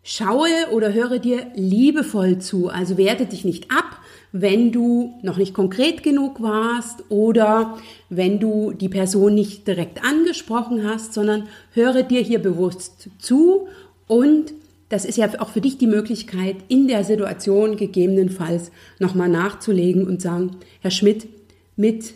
schaue 0.03 0.49
oder 0.73 0.93
höre 0.93 1.19
dir 1.19 1.47
liebevoll 1.55 2.39
zu, 2.39 2.69
also 2.69 2.97
werte 2.97 3.27
dich 3.27 3.45
nicht 3.45 3.71
ab, 3.71 3.99
wenn 4.33 4.73
du 4.73 5.19
noch 5.23 5.37
nicht 5.37 5.55
konkret 5.55 6.03
genug 6.03 6.41
warst 6.41 7.05
oder 7.11 7.79
wenn 8.09 8.41
du 8.41 8.73
die 8.73 8.89
Person 8.89 9.35
nicht 9.35 9.67
direkt 9.67 10.05
angesprochen 10.05 10.89
hast, 10.89 11.13
sondern 11.13 11.49
höre 11.73 12.03
dir 12.03 12.23
hier 12.23 12.41
bewusst 12.41 13.11
zu 13.19 13.69
und 14.07 14.55
das 14.89 15.07
ist 15.07 15.17
ja 15.17 15.29
auch 15.41 15.49
für 15.49 15.63
dich 15.63 15.79
die 15.79 15.87
Möglichkeit, 15.87 16.57
in 16.69 16.87
der 16.87 17.03
Situation 17.05 17.79
gegebenenfalls 17.79 18.71
nochmal 18.99 19.31
nachzulegen 19.31 20.07
und 20.07 20.21
sagen, 20.21 20.57
Herr 20.83 20.91
Schmidt, 20.91 21.29
mit 21.77 22.13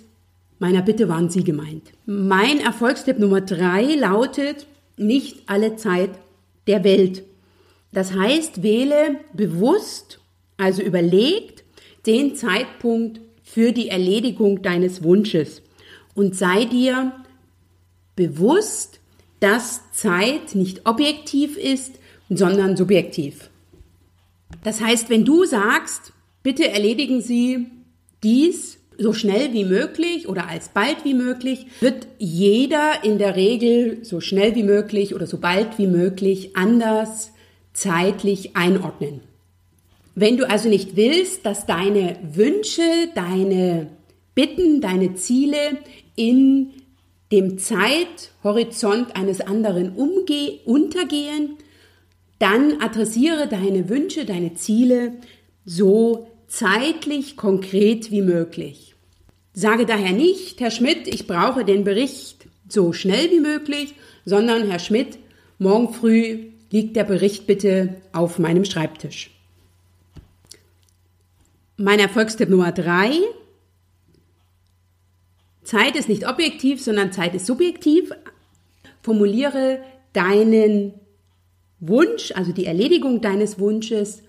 meiner 0.58 0.82
Bitte 0.82 1.08
waren 1.08 1.30
Sie 1.30 1.44
gemeint. 1.44 1.92
Mein 2.06 2.60
Erfolgstipp 2.60 3.18
Nummer 3.18 3.40
drei 3.40 3.94
lautet, 3.94 4.66
nicht 4.96 5.42
alle 5.46 5.76
Zeit 5.76 6.10
der 6.66 6.84
Welt. 6.84 7.22
Das 7.92 8.12
heißt, 8.12 8.62
wähle 8.62 9.16
bewusst, 9.32 10.20
also 10.56 10.82
überlegt, 10.82 11.64
den 12.06 12.34
Zeitpunkt 12.34 13.20
für 13.42 13.72
die 13.72 13.88
Erledigung 13.88 14.62
deines 14.62 15.02
Wunsches 15.02 15.62
und 16.14 16.36
sei 16.36 16.64
dir 16.64 17.12
bewusst, 18.16 19.00
dass 19.40 19.92
Zeit 19.92 20.54
nicht 20.54 20.86
objektiv 20.86 21.56
ist, 21.56 22.00
sondern 22.28 22.76
subjektiv. 22.76 23.50
Das 24.64 24.80
heißt, 24.80 25.10
wenn 25.10 25.24
du 25.24 25.44
sagst, 25.44 26.12
bitte 26.42 26.68
erledigen 26.68 27.20
Sie 27.20 27.66
dies 28.22 28.75
so 28.98 29.12
schnell 29.12 29.52
wie 29.52 29.64
möglich 29.64 30.28
oder 30.28 30.48
als 30.48 30.70
bald 30.70 31.04
wie 31.04 31.14
möglich, 31.14 31.66
wird 31.80 32.06
jeder 32.18 33.04
in 33.04 33.18
der 33.18 33.36
Regel 33.36 34.04
so 34.04 34.20
schnell 34.20 34.54
wie 34.54 34.62
möglich 34.62 35.14
oder 35.14 35.26
so 35.26 35.38
bald 35.38 35.78
wie 35.78 35.86
möglich 35.86 36.56
anders 36.56 37.32
zeitlich 37.72 38.56
einordnen. 38.56 39.20
Wenn 40.14 40.38
du 40.38 40.48
also 40.48 40.68
nicht 40.68 40.96
willst, 40.96 41.44
dass 41.44 41.66
deine 41.66 42.16
Wünsche, 42.32 42.82
deine 43.14 43.88
Bitten, 44.34 44.80
deine 44.80 45.14
Ziele 45.14 45.78
in 46.14 46.70
dem 47.32 47.58
Zeithorizont 47.58 49.14
eines 49.14 49.40
anderen 49.40 49.94
umge 49.94 50.58
untergehen, 50.64 51.56
dann 52.38 52.80
adressiere 52.80 53.48
deine 53.48 53.88
Wünsche, 53.88 54.24
deine 54.24 54.54
Ziele 54.54 55.12
so 55.64 56.28
zeitlich 56.48 57.36
konkret 57.36 58.10
wie 58.10 58.22
möglich. 58.22 58.94
Sage 59.52 59.86
daher 59.86 60.12
nicht, 60.12 60.60
Herr 60.60 60.70
Schmidt, 60.70 61.08
ich 61.08 61.26
brauche 61.26 61.64
den 61.64 61.84
Bericht 61.84 62.46
so 62.68 62.92
schnell 62.92 63.30
wie 63.30 63.40
möglich, 63.40 63.94
sondern 64.24 64.68
Herr 64.68 64.78
Schmidt, 64.78 65.18
morgen 65.58 65.92
früh 65.92 66.50
liegt 66.70 66.96
der 66.96 67.04
Bericht 67.04 67.46
bitte 67.46 67.96
auf 68.12 68.38
meinem 68.38 68.64
Schreibtisch. 68.64 69.30
Mein 71.76 72.00
Erfolgstipp 72.00 72.48
Nummer 72.48 72.72
drei. 72.72 73.12
Zeit 75.62 75.96
ist 75.96 76.08
nicht 76.08 76.28
objektiv, 76.28 76.82
sondern 76.82 77.12
Zeit 77.12 77.34
ist 77.34 77.46
subjektiv. 77.46 78.12
Formuliere 79.02 79.80
deinen 80.12 80.94
Wunsch, 81.80 82.32
also 82.32 82.52
die 82.52 82.66
Erledigung 82.66 83.20
deines 83.20 83.58
Wunsches, 83.58 84.22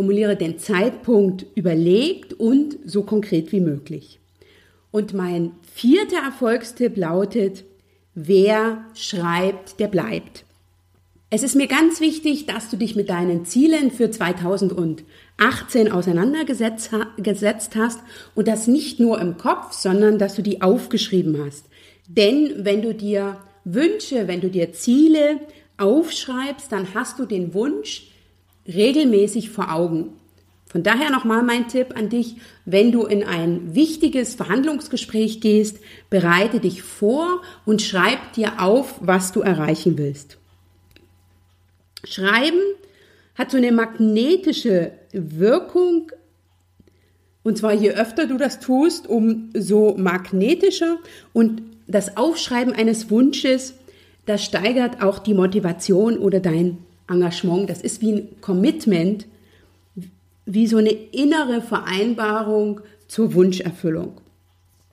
formuliere 0.00 0.34
den 0.34 0.58
Zeitpunkt 0.58 1.44
überlegt 1.56 2.32
und 2.32 2.78
so 2.86 3.02
konkret 3.02 3.52
wie 3.52 3.60
möglich. 3.60 4.18
Und 4.90 5.12
mein 5.12 5.52
vierter 5.74 6.24
Erfolgstipp 6.24 6.96
lautet, 6.96 7.64
wer 8.14 8.86
schreibt, 8.94 9.78
der 9.78 9.88
bleibt. 9.88 10.46
Es 11.28 11.42
ist 11.42 11.54
mir 11.54 11.66
ganz 11.66 12.00
wichtig, 12.00 12.46
dass 12.46 12.70
du 12.70 12.78
dich 12.78 12.96
mit 12.96 13.10
deinen 13.10 13.44
Zielen 13.44 13.90
für 13.90 14.10
2018 14.10 15.92
auseinandergesetzt 15.92 16.92
hast 17.76 18.00
und 18.34 18.48
das 18.48 18.66
nicht 18.66 19.00
nur 19.00 19.20
im 19.20 19.36
Kopf, 19.36 19.74
sondern 19.74 20.18
dass 20.18 20.34
du 20.34 20.40
die 20.40 20.62
aufgeschrieben 20.62 21.44
hast. 21.44 21.66
Denn 22.08 22.64
wenn 22.64 22.80
du 22.80 22.94
dir 22.94 23.36
Wünsche, 23.64 24.28
wenn 24.28 24.40
du 24.40 24.48
dir 24.48 24.72
Ziele 24.72 25.40
aufschreibst, 25.76 26.72
dann 26.72 26.94
hast 26.94 27.18
du 27.18 27.26
den 27.26 27.52
Wunsch 27.52 28.06
regelmäßig 28.74 29.50
vor 29.50 29.72
Augen. 29.72 30.12
Von 30.66 30.84
daher 30.84 31.10
nochmal 31.10 31.42
mein 31.42 31.66
Tipp 31.66 31.96
an 31.96 32.08
dich, 32.08 32.36
wenn 32.64 32.92
du 32.92 33.04
in 33.04 33.24
ein 33.24 33.74
wichtiges 33.74 34.36
Verhandlungsgespräch 34.36 35.40
gehst, 35.40 35.78
bereite 36.10 36.60
dich 36.60 36.82
vor 36.82 37.42
und 37.66 37.82
schreib 37.82 38.34
dir 38.34 38.62
auf, 38.62 38.94
was 39.00 39.32
du 39.32 39.40
erreichen 39.40 39.98
willst. 39.98 40.38
Schreiben 42.04 42.60
hat 43.34 43.50
so 43.50 43.56
eine 43.56 43.72
magnetische 43.72 44.92
Wirkung. 45.12 46.12
Und 47.42 47.58
zwar 47.58 47.72
je 47.72 47.90
öfter 47.90 48.26
du 48.26 48.36
das 48.36 48.60
tust, 48.60 49.08
umso 49.08 49.96
magnetischer. 49.98 50.98
Und 51.32 51.62
das 51.88 52.16
Aufschreiben 52.16 52.72
eines 52.74 53.10
Wunsches, 53.10 53.74
das 54.26 54.44
steigert 54.44 55.02
auch 55.02 55.18
die 55.18 55.34
Motivation 55.34 56.16
oder 56.16 56.38
dein 56.38 56.78
Engagement. 57.10 57.68
Das 57.68 57.82
ist 57.82 58.00
wie 58.00 58.12
ein 58.12 58.40
Commitment, 58.40 59.26
wie 60.46 60.66
so 60.66 60.78
eine 60.78 60.90
innere 60.90 61.60
Vereinbarung 61.60 62.80
zur 63.08 63.34
Wunscherfüllung. 63.34 64.20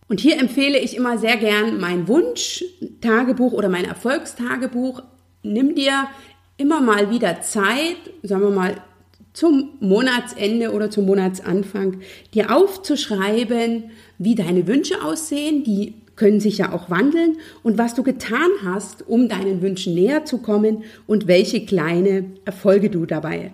Und 0.09 0.19
hier 0.19 0.39
empfehle 0.39 0.79
ich 0.79 0.95
immer 0.95 1.17
sehr 1.17 1.37
gern 1.37 1.79
mein 1.79 2.07
Wunschtagebuch 2.07 3.53
oder 3.53 3.69
mein 3.69 3.85
Erfolgstagebuch. 3.85 5.03
Nimm 5.43 5.75
dir 5.75 6.07
immer 6.57 6.81
mal 6.81 7.11
wieder 7.11 7.41
Zeit, 7.41 7.97
sagen 8.23 8.41
wir 8.41 8.49
mal 8.49 8.75
zum 9.33 9.77
Monatsende 9.79 10.71
oder 10.71 10.89
zum 10.89 11.05
Monatsanfang, 11.05 12.01
dir 12.33 12.55
aufzuschreiben, 12.55 13.91
wie 14.17 14.33
deine 14.33 14.65
Wünsche 14.65 15.03
aussehen, 15.03 15.63
die 15.63 15.93
können 16.17 16.41
sich 16.41 16.57
ja 16.57 16.73
auch 16.73 16.89
wandeln 16.89 17.37
und 17.63 17.77
was 17.77 17.95
du 17.95 18.03
getan 18.03 18.49
hast, 18.65 19.07
um 19.07 19.29
deinen 19.29 19.61
Wünschen 19.61 19.93
näher 19.93 20.25
zu 20.25 20.39
kommen 20.39 20.83
und 21.05 21.27
welche 21.27 21.65
kleine 21.65 22.25
Erfolge 22.43 22.89
du 22.89 23.05
dabei 23.05 23.51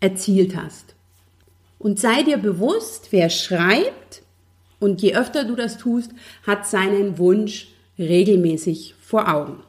erzielt 0.00 0.56
hast. 0.56 0.96
Und 1.78 2.00
sei 2.00 2.22
dir 2.24 2.38
bewusst, 2.38 3.08
wer 3.10 3.30
schreibt 3.30 4.22
und 4.80 5.00
je 5.00 5.14
öfter 5.14 5.44
du 5.44 5.54
das 5.54 5.78
tust, 5.78 6.10
hat 6.46 6.66
seinen 6.66 7.18
Wunsch 7.18 7.68
regelmäßig 7.98 8.94
vor 9.00 9.32
Augen. 9.32 9.62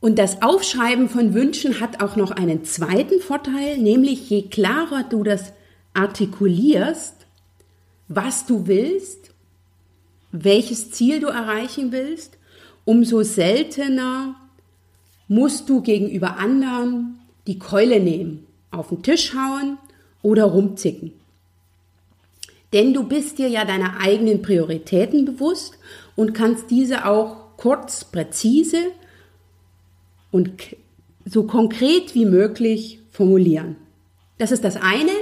Und 0.00 0.18
das 0.18 0.42
Aufschreiben 0.42 1.08
von 1.08 1.34
Wünschen 1.34 1.80
hat 1.80 2.02
auch 2.02 2.16
noch 2.16 2.30
einen 2.30 2.64
zweiten 2.64 3.20
Vorteil, 3.20 3.78
nämlich 3.78 4.30
je 4.30 4.42
klarer 4.42 5.04
du 5.08 5.24
das 5.24 5.52
artikulierst, 5.92 7.14
was 8.06 8.46
du 8.46 8.66
willst, 8.66 9.32
welches 10.32 10.90
Ziel 10.90 11.20
du 11.20 11.28
erreichen 11.28 11.92
willst, 11.92 12.38
umso 12.84 13.22
seltener 13.22 14.34
musst 15.28 15.68
du 15.68 15.82
gegenüber 15.82 16.36
anderen 16.38 17.20
die 17.46 17.58
Keule 17.58 18.00
nehmen, 18.00 18.46
auf 18.70 18.88
den 18.88 19.02
Tisch 19.02 19.34
hauen 19.34 19.78
oder 20.22 20.44
rumzicken. 20.44 21.12
Denn 22.72 22.92
du 22.92 23.04
bist 23.04 23.38
dir 23.38 23.48
ja 23.48 23.64
deiner 23.64 24.00
eigenen 24.00 24.42
Prioritäten 24.42 25.24
bewusst 25.24 25.78
und 26.16 26.34
kannst 26.34 26.70
diese 26.70 27.06
auch 27.06 27.56
kurz, 27.56 28.04
präzise 28.04 28.90
und 30.30 30.50
so 31.24 31.44
konkret 31.44 32.14
wie 32.14 32.26
möglich 32.26 33.00
formulieren. 33.10 33.76
Das 34.38 34.52
ist 34.52 34.64
das 34.64 34.76
eine. 34.76 35.12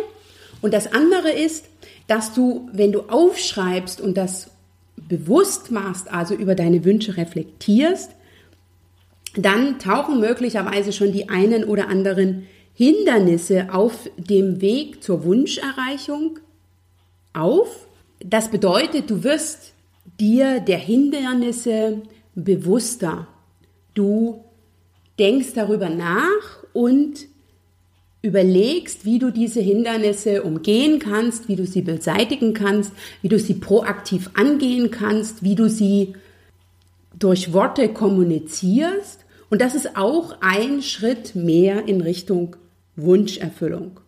Und 0.62 0.74
das 0.74 0.92
andere 0.92 1.30
ist, 1.30 1.66
dass 2.06 2.34
du, 2.34 2.68
wenn 2.72 2.92
du 2.92 3.02
aufschreibst 3.02 4.00
und 4.00 4.16
das 4.16 4.50
bewusst 4.96 5.70
machst, 5.70 6.12
also 6.12 6.35
über 6.35 6.54
deine 6.54 6.85
Wünsche 6.85 7.16
reflektierst, 7.16 8.11
dann 9.37 9.78
tauchen 9.78 10.20
möglicherweise 10.20 10.92
schon 10.92 11.12
die 11.12 11.28
einen 11.28 11.64
oder 11.64 11.88
anderen 11.88 12.46
Hindernisse 12.74 13.68
auf 13.72 14.11
dem 14.16 14.61
Weg 14.61 15.02
zur 15.02 15.24
Wunscherreichung 15.24 16.38
auf. 17.32 17.87
Das 18.20 18.50
bedeutet, 18.50 19.11
du 19.11 19.22
wirst 19.24 19.72
dir 20.18 20.61
der 20.61 20.78
Hindernisse 20.78 22.02
bewusster. 22.35 23.28
Du 23.94 24.44
denkst 25.18 25.52
darüber 25.54 25.88
nach 25.88 26.64
und 26.72 27.26
überlegst, 28.22 29.05
wie 29.05 29.18
du 29.18 29.31
diese 29.31 29.61
Hindernisse 29.61 30.42
umgehen 30.42 30.98
kannst, 30.98 31.48
wie 31.48 31.57
du 31.57 31.66
sie 31.66 31.83
beseitigen 31.83 32.55
kannst, 32.55 32.92
wie 33.22 33.29
du 33.29 33.38
sie 33.38 33.55
proaktiv 33.55 34.31
angehen 34.35 34.90
kannst, 34.90 35.42
wie 35.42 35.55
du 35.55 35.68
sie 35.68 36.14
durch 37.18 37.52
Worte 37.52 37.88
kommunizierst. 37.88 39.24
Und 39.48 39.61
das 39.61 39.74
ist 39.74 39.96
auch 39.96 40.37
ein 40.40 40.83
Schritt 40.83 41.35
mehr 41.35 41.87
in 41.87 42.00
Richtung 42.00 42.57
Wunscherfüllung. 42.96 44.00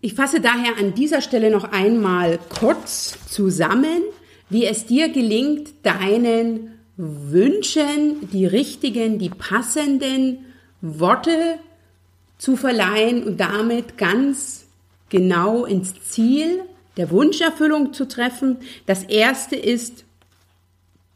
Ich 0.00 0.14
fasse 0.14 0.40
daher 0.40 0.76
an 0.78 0.94
dieser 0.94 1.22
Stelle 1.22 1.50
noch 1.50 1.64
einmal 1.64 2.38
kurz 2.60 3.18
zusammen, 3.28 4.02
wie 4.50 4.66
es 4.66 4.84
dir 4.84 5.08
gelingt, 5.08 5.70
deinen 5.82 6.72
Wünschen 6.96 8.28
die 8.30 8.46
richtigen, 8.46 9.18
die 9.18 9.30
passenden 9.30 10.44
Worte 10.82 11.58
zu 12.38 12.56
verleihen 12.56 13.24
und 13.24 13.38
damit 13.38 13.96
ganz 13.98 14.66
genau 15.08 15.64
ins 15.64 15.94
Ziel 16.10 16.62
der 16.96 17.10
Wunscherfüllung 17.10 17.92
zu 17.92 18.06
treffen. 18.06 18.58
Das 18.86 19.04
erste 19.04 19.56
ist, 19.56 20.04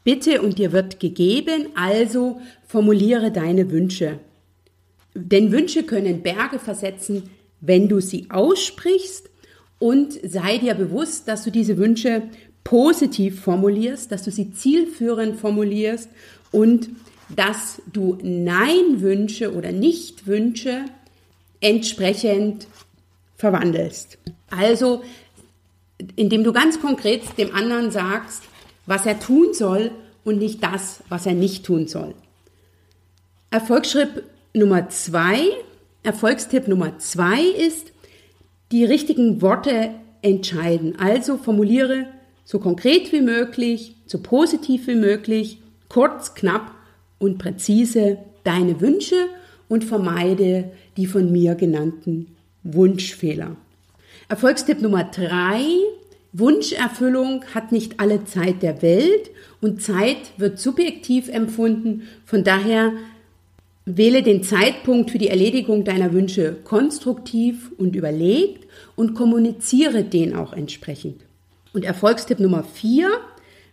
bitte 0.03 0.41
und 0.41 0.57
dir 0.57 0.71
wird 0.71 0.99
gegeben, 0.99 1.67
also 1.75 2.41
formuliere 2.67 3.31
deine 3.31 3.71
Wünsche. 3.71 4.19
Denn 5.13 5.51
Wünsche 5.51 5.83
können 5.83 6.21
Berge 6.21 6.59
versetzen, 6.59 7.29
wenn 7.61 7.89
du 7.89 7.99
sie 7.99 8.27
aussprichst 8.29 9.29
und 9.79 10.13
sei 10.23 10.57
dir 10.57 10.75
bewusst, 10.75 11.27
dass 11.27 11.43
du 11.43 11.51
diese 11.51 11.77
Wünsche 11.77 12.23
positiv 12.63 13.41
formulierst, 13.41 14.11
dass 14.11 14.23
du 14.23 14.31
sie 14.31 14.51
zielführend 14.51 15.39
formulierst 15.39 16.09
und 16.51 16.89
dass 17.35 17.81
du 17.91 18.17
Nein-Wünsche 18.21 19.53
oder 19.53 19.71
Nicht-Wünsche 19.71 20.85
entsprechend 21.61 22.67
verwandelst. 23.35 24.17
Also, 24.49 25.03
indem 26.15 26.43
du 26.43 26.53
ganz 26.53 26.79
konkret 26.79 27.37
dem 27.37 27.53
anderen 27.53 27.91
sagst, 27.91 28.43
was 28.85 29.05
er 29.05 29.19
tun 29.19 29.53
soll 29.53 29.91
und 30.23 30.39
nicht 30.39 30.63
das, 30.63 31.03
was 31.09 31.25
er 31.25 31.33
nicht 31.33 31.65
tun 31.65 31.87
soll. 31.87 32.15
Erfolgsschritt 33.51 34.23
Nummer 34.53 34.89
zwei, 34.89 35.41
Erfolgstipp 36.03 36.67
Nummer 36.67 36.97
zwei 36.99 37.41
ist, 37.41 37.91
die 38.71 38.85
richtigen 38.85 39.41
Worte 39.41 39.91
entscheiden. 40.21 40.99
Also 40.99 41.37
formuliere 41.37 42.07
so 42.45 42.59
konkret 42.59 43.11
wie 43.11 43.21
möglich, 43.21 43.95
so 44.05 44.19
positiv 44.19 44.87
wie 44.87 44.95
möglich, 44.95 45.59
kurz, 45.87 46.33
knapp 46.33 46.71
und 47.19 47.37
präzise 47.37 48.17
deine 48.43 48.81
Wünsche 48.81 49.27
und 49.69 49.85
vermeide 49.85 50.71
die 50.97 51.05
von 51.05 51.31
mir 51.31 51.55
genannten 51.55 52.35
Wunschfehler. 52.63 53.55
Erfolgstipp 54.27 54.81
Nummer 54.81 55.05
drei. 55.05 55.61
Wunscherfüllung 56.33 57.45
hat 57.55 57.71
nicht 57.71 57.99
alle 57.99 58.25
Zeit 58.25 58.61
der 58.61 58.81
Welt 58.81 59.31
und 59.61 59.81
Zeit 59.81 60.17
wird 60.37 60.59
subjektiv 60.59 61.29
empfunden. 61.29 62.03
Von 62.25 62.43
daher 62.43 62.91
Wähle 63.97 64.21
den 64.21 64.43
Zeitpunkt 64.43 65.09
für 65.09 65.17
die 65.17 65.29
Erledigung 65.29 65.83
deiner 65.83 66.13
Wünsche 66.13 66.55
konstruktiv 66.63 67.71
und 67.77 67.95
überlegt 67.95 68.67
und 68.95 69.15
kommuniziere 69.15 70.03
den 70.03 70.35
auch 70.35 70.53
entsprechend. 70.53 71.25
Und 71.73 71.85
Erfolgstipp 71.85 72.39
Nummer 72.39 72.63
vier, 72.63 73.09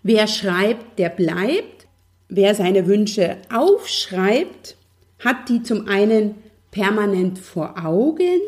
wer 0.02 0.26
schreibt, 0.26 0.98
der 0.98 1.10
bleibt. 1.10 1.86
Wer 2.28 2.54
seine 2.54 2.86
Wünsche 2.86 3.36
aufschreibt, 3.54 4.76
hat 5.18 5.48
die 5.48 5.62
zum 5.62 5.88
einen 5.88 6.34
permanent 6.70 7.38
vor 7.38 7.84
Augen 7.84 8.40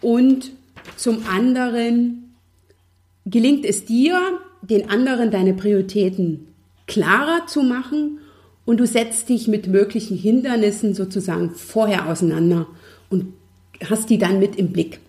und 0.00 0.52
zum 0.96 1.26
anderen 1.28 2.34
gelingt 3.26 3.64
es 3.64 3.84
dir, 3.84 4.20
den 4.62 4.90
anderen 4.90 5.30
deine 5.30 5.54
Prioritäten 5.54 6.48
klarer 6.86 7.46
zu 7.46 7.62
machen 7.62 8.18
und 8.64 8.78
du 8.78 8.86
setzt 8.86 9.28
dich 9.28 9.48
mit 9.48 9.66
möglichen 9.66 10.16
Hindernissen 10.16 10.94
sozusagen 10.94 11.50
vorher 11.50 12.08
auseinander 12.08 12.66
und 13.10 13.32
hast 13.88 14.10
die 14.10 14.18
dann 14.18 14.38
mit 14.38 14.56
im 14.56 14.72
Blick. 14.72 15.00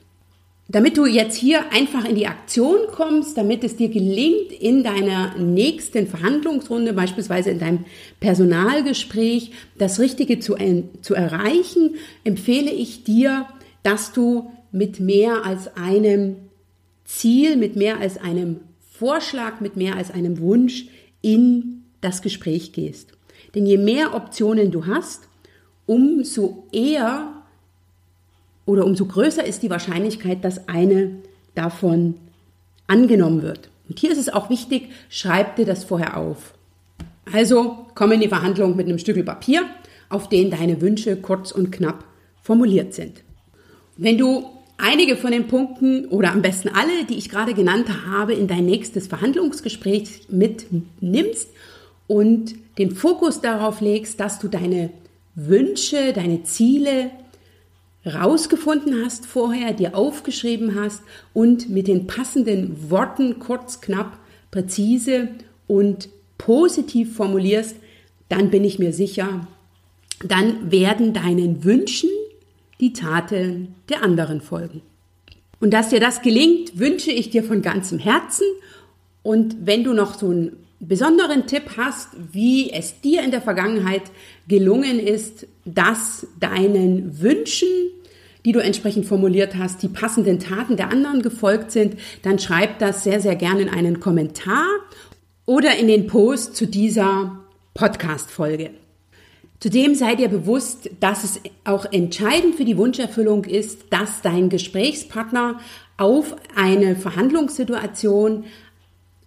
Damit 0.73 0.97
du 0.97 1.05
jetzt 1.05 1.35
hier 1.35 1.71
einfach 1.71 2.03
in 2.03 2.15
die 2.15 2.25
Aktion 2.25 2.87
kommst, 2.91 3.37
damit 3.37 3.63
es 3.63 3.75
dir 3.75 3.89
gelingt, 3.89 4.51
in 4.51 4.83
deiner 4.83 5.37
nächsten 5.37 6.07
Verhandlungsrunde, 6.07 6.93
beispielsweise 6.93 7.51
in 7.51 7.59
deinem 7.59 7.85
Personalgespräch, 8.19 9.51
das 9.77 9.99
Richtige 9.99 10.39
zu, 10.39 10.55
zu 11.01 11.13
erreichen, 11.13 11.93
empfehle 12.23 12.71
ich 12.71 13.03
dir, 13.03 13.45
dass 13.83 14.13
du 14.13 14.51
mit 14.71 14.99
mehr 14.99 15.45
als 15.45 15.77
einem 15.77 16.37
Ziel, 17.05 17.55
mit 17.55 17.75
mehr 17.75 17.99
als 17.99 18.17
einem 18.17 18.61
Vorschlag, 18.79 19.61
mit 19.61 19.77
mehr 19.77 19.95
als 19.95 20.09
einem 20.09 20.39
Wunsch 20.39 20.87
in 21.21 21.83
das 22.01 22.23
Gespräch 22.23 22.73
gehst. 22.73 23.11
Denn 23.53 23.67
je 23.67 23.77
mehr 23.77 24.15
Optionen 24.15 24.71
du 24.71 24.87
hast, 24.87 25.27
umso 25.85 26.67
eher 26.71 27.32
oder 28.65 28.85
umso 28.85 29.05
größer 29.05 29.45
ist 29.45 29.63
die 29.63 29.69
Wahrscheinlichkeit, 29.69 30.43
dass 30.43 30.67
eine 30.67 31.11
davon 31.55 32.15
angenommen 32.87 33.41
wird. 33.41 33.69
Und 33.89 33.99
hier 33.99 34.11
ist 34.11 34.17
es 34.17 34.29
auch 34.29 34.49
wichtig, 34.49 34.89
schreib 35.09 35.55
dir 35.55 35.65
das 35.65 35.83
vorher 35.83 36.17
auf. 36.17 36.53
Also 37.31 37.85
komm 37.95 38.11
in 38.13 38.21
die 38.21 38.27
Verhandlung 38.27 38.75
mit 38.75 38.87
einem 38.87 38.99
Stück 38.99 39.23
Papier, 39.25 39.63
auf 40.09 40.29
dem 40.29 40.51
deine 40.51 40.81
Wünsche 40.81 41.15
kurz 41.17 41.51
und 41.51 41.71
knapp 41.71 42.03
formuliert 42.41 42.93
sind. 42.93 43.23
Wenn 43.97 44.17
du 44.17 44.45
einige 44.77 45.15
von 45.15 45.31
den 45.31 45.47
Punkten 45.47 46.07
oder 46.07 46.31
am 46.31 46.41
besten 46.41 46.69
alle, 46.69 47.05
die 47.05 47.17
ich 47.17 47.29
gerade 47.29 47.53
genannt 47.53 47.87
habe, 48.07 48.33
in 48.33 48.47
dein 48.47 48.65
nächstes 48.65 49.07
Verhandlungsgespräch 49.07 50.27
mitnimmst 50.29 51.49
und 52.07 52.55
den 52.77 52.91
Fokus 52.91 53.41
darauf 53.41 53.81
legst, 53.81 54.19
dass 54.19 54.39
du 54.39 54.47
deine 54.47 54.89
Wünsche, 55.35 56.13
deine 56.13 56.43
Ziele 56.43 57.11
rausgefunden 58.05 59.03
hast 59.03 59.25
vorher, 59.25 59.73
dir 59.73 59.95
aufgeschrieben 59.95 60.75
hast 60.75 61.01
und 61.33 61.69
mit 61.69 61.87
den 61.87 62.07
passenden 62.07 62.89
Worten 62.89 63.39
kurz, 63.39 63.81
knapp, 63.81 64.17
präzise 64.51 65.29
und 65.67 66.09
positiv 66.37 67.15
formulierst, 67.15 67.75
dann 68.29 68.49
bin 68.49 68.63
ich 68.63 68.79
mir 68.79 68.93
sicher, 68.93 69.47
dann 70.23 70.71
werden 70.71 71.13
deinen 71.13 71.63
Wünschen 71.63 72.09
die 72.79 72.93
Taten 72.93 73.75
der 73.89 74.03
anderen 74.03 74.41
folgen. 74.41 74.81
Und 75.59 75.71
dass 75.71 75.89
dir 75.89 76.01
das 76.01 76.21
gelingt, 76.21 76.77
wünsche 76.77 77.11
ich 77.11 77.29
dir 77.29 77.43
von 77.43 77.61
ganzem 77.61 77.99
Herzen. 77.99 78.45
Und 79.21 79.55
wenn 79.65 79.85
du 79.85 79.93
noch 79.93 80.19
so 80.19 80.29
einen 80.29 80.57
besonderen 80.87 81.47
Tipp 81.47 81.71
hast, 81.77 82.09
wie 82.31 82.71
es 82.71 83.01
dir 83.01 83.23
in 83.23 83.31
der 83.31 83.41
Vergangenheit 83.41 84.03
gelungen 84.47 84.99
ist, 84.99 85.47
dass 85.65 86.27
deinen 86.39 87.21
Wünschen, 87.21 87.67
die 88.45 88.51
du 88.51 88.59
entsprechend 88.59 89.05
formuliert 89.05 89.55
hast, 89.55 89.81
die 89.83 89.87
passenden 89.87 90.39
Taten 90.39 90.77
der 90.77 90.89
anderen 90.89 91.21
gefolgt 91.21 91.71
sind, 91.71 91.95
dann 92.23 92.39
schreib 92.39 92.79
das 92.79 93.03
sehr, 93.03 93.21
sehr 93.21 93.35
gerne 93.35 93.61
in 93.61 93.69
einen 93.69 93.99
Kommentar 93.99 94.67
oder 95.45 95.75
in 95.77 95.87
den 95.87 96.07
Post 96.07 96.55
zu 96.55 96.67
dieser 96.67 97.39
Podcast-Folge. 97.73 98.71
Zudem 99.59 99.95
sei 99.95 100.15
dir 100.15 100.27
bewusst, 100.27 100.89
dass 100.99 101.23
es 101.23 101.39
auch 101.63 101.85
entscheidend 101.89 102.55
für 102.55 102.65
die 102.65 102.77
Wunscherfüllung 102.77 103.45
ist, 103.45 103.85
dass 103.91 104.21
dein 104.21 104.49
Gesprächspartner 104.49 105.61
auf 105.95 106.35
eine 106.53 106.97
Verhandlungssituation 106.97 108.43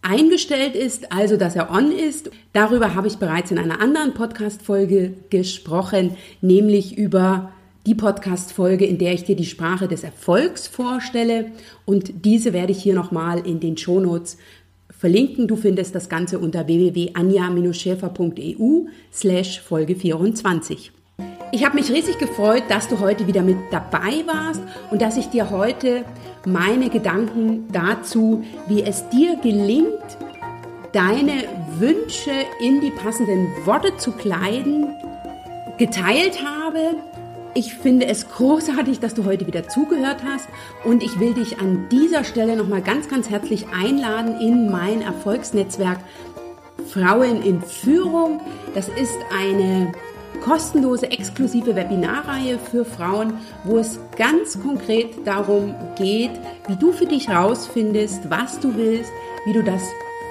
eingestellt 0.06 0.74
ist, 0.74 1.12
also 1.12 1.36
dass 1.36 1.56
er 1.56 1.70
on 1.70 1.92
ist. 1.92 2.30
Darüber 2.52 2.94
habe 2.94 3.08
ich 3.08 3.16
bereits 3.16 3.50
in 3.50 3.58
einer 3.58 3.80
anderen 3.80 4.14
Podcast-Folge 4.14 5.14
gesprochen, 5.30 6.16
nämlich 6.40 6.96
über 6.96 7.52
die 7.86 7.94
Podcast-Folge, 7.94 8.86
in 8.86 8.98
der 8.98 9.14
ich 9.14 9.24
dir 9.24 9.36
die 9.36 9.44
Sprache 9.44 9.88
des 9.88 10.04
Erfolgs 10.04 10.68
vorstelle. 10.68 11.52
Und 11.84 12.24
diese 12.24 12.52
werde 12.52 12.72
ich 12.72 12.82
hier 12.82 12.94
nochmal 12.94 13.46
in 13.46 13.60
den 13.60 13.76
Shownotes 13.76 14.38
verlinken. 14.90 15.46
Du 15.46 15.56
findest 15.56 15.94
das 15.94 16.08
Ganze 16.08 16.38
unter 16.38 16.66
www.anja-schäfer.eu 16.66 18.86
slash 19.12 19.60
Folge 19.60 19.94
24. 19.94 20.92
Ich 21.52 21.64
habe 21.64 21.76
mich 21.76 21.90
riesig 21.90 22.18
gefreut, 22.18 22.64
dass 22.68 22.88
du 22.88 23.00
heute 23.00 23.26
wieder 23.26 23.42
mit 23.42 23.56
dabei 23.70 24.24
warst 24.26 24.60
und 24.90 25.00
dass 25.00 25.16
ich 25.16 25.28
dir 25.28 25.50
heute 25.50 26.04
meine 26.44 26.90
Gedanken 26.90 27.68
dazu, 27.72 28.44
wie 28.66 28.82
es 28.82 29.08
dir 29.08 29.36
gelingt, 29.36 30.18
deine 30.92 31.44
Wünsche 31.78 32.32
in 32.60 32.80
die 32.80 32.90
passenden 32.90 33.48
Worte 33.64 33.96
zu 33.96 34.12
kleiden, 34.12 34.94
geteilt 35.78 36.44
habe 36.44 36.96
ich 37.56 37.74
finde 37.74 38.04
es 38.06 38.28
großartig, 38.28 39.00
dass 39.00 39.14
du 39.14 39.24
heute 39.24 39.46
wieder 39.46 39.66
zugehört 39.66 40.18
hast 40.28 40.46
und 40.84 41.02
ich 41.02 41.18
will 41.18 41.32
dich 41.32 41.58
an 41.58 41.88
dieser 41.90 42.22
Stelle 42.22 42.54
nochmal 42.54 42.82
ganz, 42.82 43.08
ganz 43.08 43.30
herzlich 43.30 43.68
einladen 43.68 44.38
in 44.42 44.70
mein 44.70 45.00
Erfolgsnetzwerk 45.00 45.98
Frauen 46.90 47.40
in 47.40 47.62
Führung. 47.62 48.42
Das 48.74 48.88
ist 48.88 49.16
eine 49.34 49.90
kostenlose, 50.40 51.10
exklusive 51.10 51.74
Webinarreihe 51.74 52.58
für 52.58 52.84
Frauen, 52.84 53.34
wo 53.64 53.78
es 53.78 53.98
ganz 54.16 54.60
konkret 54.60 55.26
darum 55.26 55.74
geht, 55.96 56.30
wie 56.68 56.76
du 56.76 56.92
für 56.92 57.06
dich 57.06 57.28
rausfindest, 57.28 58.30
was 58.30 58.60
du 58.60 58.76
willst, 58.76 59.10
wie 59.44 59.52
du 59.52 59.62
das 59.62 59.82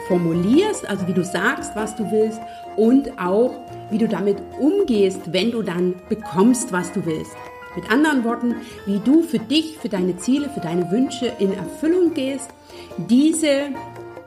formulierst, 0.07 0.87
also 0.87 1.07
wie 1.07 1.13
du 1.13 1.23
sagst, 1.23 1.75
was 1.75 1.95
du 1.95 2.09
willst 2.11 2.39
und 2.75 3.19
auch, 3.19 3.53
wie 3.89 3.97
du 3.97 4.07
damit 4.07 4.37
umgehst, 4.59 5.33
wenn 5.33 5.51
du 5.51 5.61
dann 5.61 5.95
bekommst, 6.09 6.71
was 6.71 6.91
du 6.91 7.05
willst. 7.05 7.31
Mit 7.75 7.91
anderen 7.91 8.23
Worten, 8.23 8.55
wie 8.85 8.99
du 8.99 9.21
für 9.21 9.39
dich, 9.39 9.77
für 9.77 9.89
deine 9.89 10.15
Ziele, 10.17 10.49
für 10.49 10.61
deine 10.61 10.89
Wünsche 10.91 11.33
in 11.39 11.53
Erfüllung 11.53 12.13
gehst. 12.13 12.49
Diese 12.97 13.69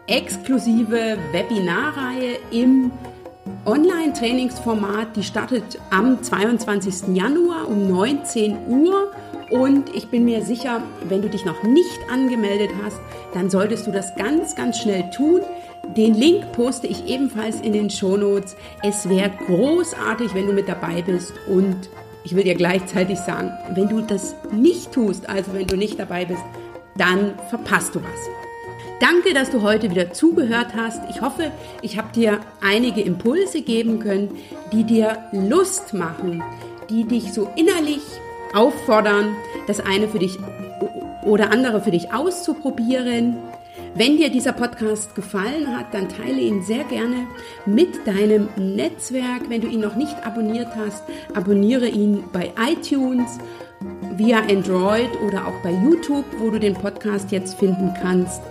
exklusive 0.07 1.19
Webinarreihe 1.33 2.39
im 2.51 2.91
Online-Trainingsformat, 3.69 5.15
die 5.15 5.23
startet 5.23 5.79
am 5.91 6.23
22. 6.23 7.15
Januar 7.15 7.69
um 7.69 7.87
19 7.87 8.67
Uhr. 8.67 9.13
Und 9.51 9.95
ich 9.95 10.09
bin 10.09 10.25
mir 10.25 10.43
sicher, 10.43 10.83
wenn 11.07 11.21
du 11.21 11.29
dich 11.29 11.45
noch 11.45 11.63
nicht 11.63 11.99
angemeldet 12.11 12.71
hast, 12.83 12.99
dann 13.35 13.51
solltest 13.51 13.87
du 13.87 13.93
das 13.93 14.15
ganz, 14.17 14.57
ganz 14.57 14.79
schnell 14.79 15.11
tun. 15.11 15.43
Den 15.97 16.15
Link 16.15 16.51
poste 16.53 16.87
ich 16.87 17.07
ebenfalls 17.09 17.61
in 17.61 17.75
den 17.75 17.91
Shownotes. 17.91 18.57
Es 18.83 19.07
wäre 19.07 19.33
großartig, 19.47 20.35
wenn 20.35 20.47
du 20.47 20.55
mit 20.55 20.67
dabei 20.67 21.03
bist 21.03 21.35
und 21.47 21.91
ich 22.25 22.35
will 22.35 22.45
dir 22.45 22.55
gleichzeitig 22.55 23.19
sagen, 23.19 23.53
wenn 23.75 23.89
du 23.89 24.01
das 24.01 24.35
nicht 24.51 24.93
tust, 24.93 25.29
also 25.29 25.53
wenn 25.53 25.67
du 25.67 25.77
nicht 25.77 25.99
dabei 25.99 26.25
bist, 26.25 26.43
dann 26.97 27.35
verpasst 27.51 27.95
du 27.95 28.01
was. 28.01 28.48
Danke, 29.01 29.33
dass 29.33 29.51
du 29.51 29.63
heute 29.63 29.91
wieder 29.91 30.13
zugehört 30.13 30.75
hast. 30.75 31.01
Ich 31.09 31.21
hoffe, 31.21 31.53
ich 31.83 31.97
habe 31.99 32.13
dir 32.13 32.41
einige 32.61 33.01
Impulse 33.01 33.63
geben 33.63 34.01
können, 34.01 34.37
die 34.73 34.83
dir 34.83 35.19
Lust 35.31 35.95
machen, 35.95 36.43
die 36.91 37.05
dich 37.05 37.33
so 37.33 37.49
innerlich 37.55 38.03
auffordern, 38.55 39.37
das 39.69 39.79
eine 39.79 40.09
für 40.09 40.19
dich 40.19 40.37
oder 41.25 41.53
andere 41.53 41.81
für 41.81 41.93
dich 41.93 42.13
auszuprobieren. 42.13 43.37
Wenn 43.95 44.17
dir 44.17 44.31
dieser 44.31 44.53
Podcast 44.53 45.15
gefallen 45.15 45.77
hat, 45.77 45.95
dann 45.95 46.09
teile 46.09 46.41
ihn 46.41 46.63
sehr 46.63 46.83
gerne 46.85 47.29
mit 47.67 48.05
deinem 48.05 48.49
Netzwerk. 48.57 49.49
Wenn 49.49 49.61
du 49.61 49.69
ihn 49.69 49.81
noch 49.81 49.95
nicht 49.95 50.27
abonniert 50.27 50.75
hast, 50.77 51.05
abonniere 51.35 51.89
ihn 51.89 52.25
bei 52.33 52.53
iTunes, 52.61 53.39
via 54.17 54.41
Android 54.41 55.11
oder 55.25 55.47
auch 55.47 55.63
bei 55.63 55.71
YouTube, 55.71 56.25
wo 56.39 56.51
du 56.51 56.59
den 56.59 56.75
Podcast 56.75 57.31
jetzt 57.31 57.59
finden 57.59 57.95
kannst. 58.03 58.43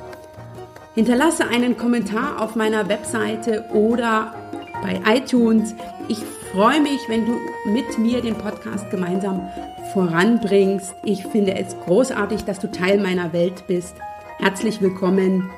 Hinterlasse 0.98 1.48
einen 1.48 1.78
Kommentar 1.78 2.42
auf 2.42 2.56
meiner 2.56 2.90
Webseite 2.90 3.66
oder 3.72 4.34
bei 4.82 5.00
iTunes. 5.08 5.76
Ich 6.08 6.18
freue 6.52 6.82
mich, 6.82 7.00
wenn 7.08 7.24
du 7.24 7.38
mit 7.72 8.00
mir 8.00 8.20
den 8.20 8.34
Podcast 8.34 8.90
gemeinsam 8.90 9.48
voranbringst. 9.94 10.96
Ich 11.04 11.24
finde 11.28 11.54
es 11.54 11.76
großartig, 11.86 12.46
dass 12.46 12.58
du 12.58 12.72
Teil 12.72 12.98
meiner 13.00 13.32
Welt 13.32 13.68
bist. 13.68 13.96
Herzlich 14.40 14.82
willkommen. 14.82 15.52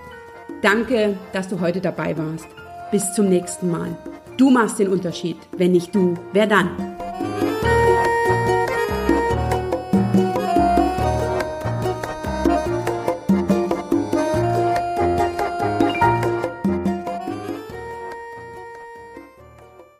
Danke, 0.61 1.17
dass 1.31 1.47
du 1.47 1.61
heute 1.61 1.79
dabei 1.79 2.17
warst. 2.17 2.47
Bis 2.91 3.13
zum 3.13 3.29
nächsten 3.29 3.71
Mal. 3.71 3.95
Du 4.35 4.49
machst 4.49 4.77
den 4.77 4.89
Unterschied. 4.89 5.37
Wenn 5.55 5.71
nicht 5.71 5.95
du, 5.95 6.15
wer 6.33 6.47
dann? 6.47 6.97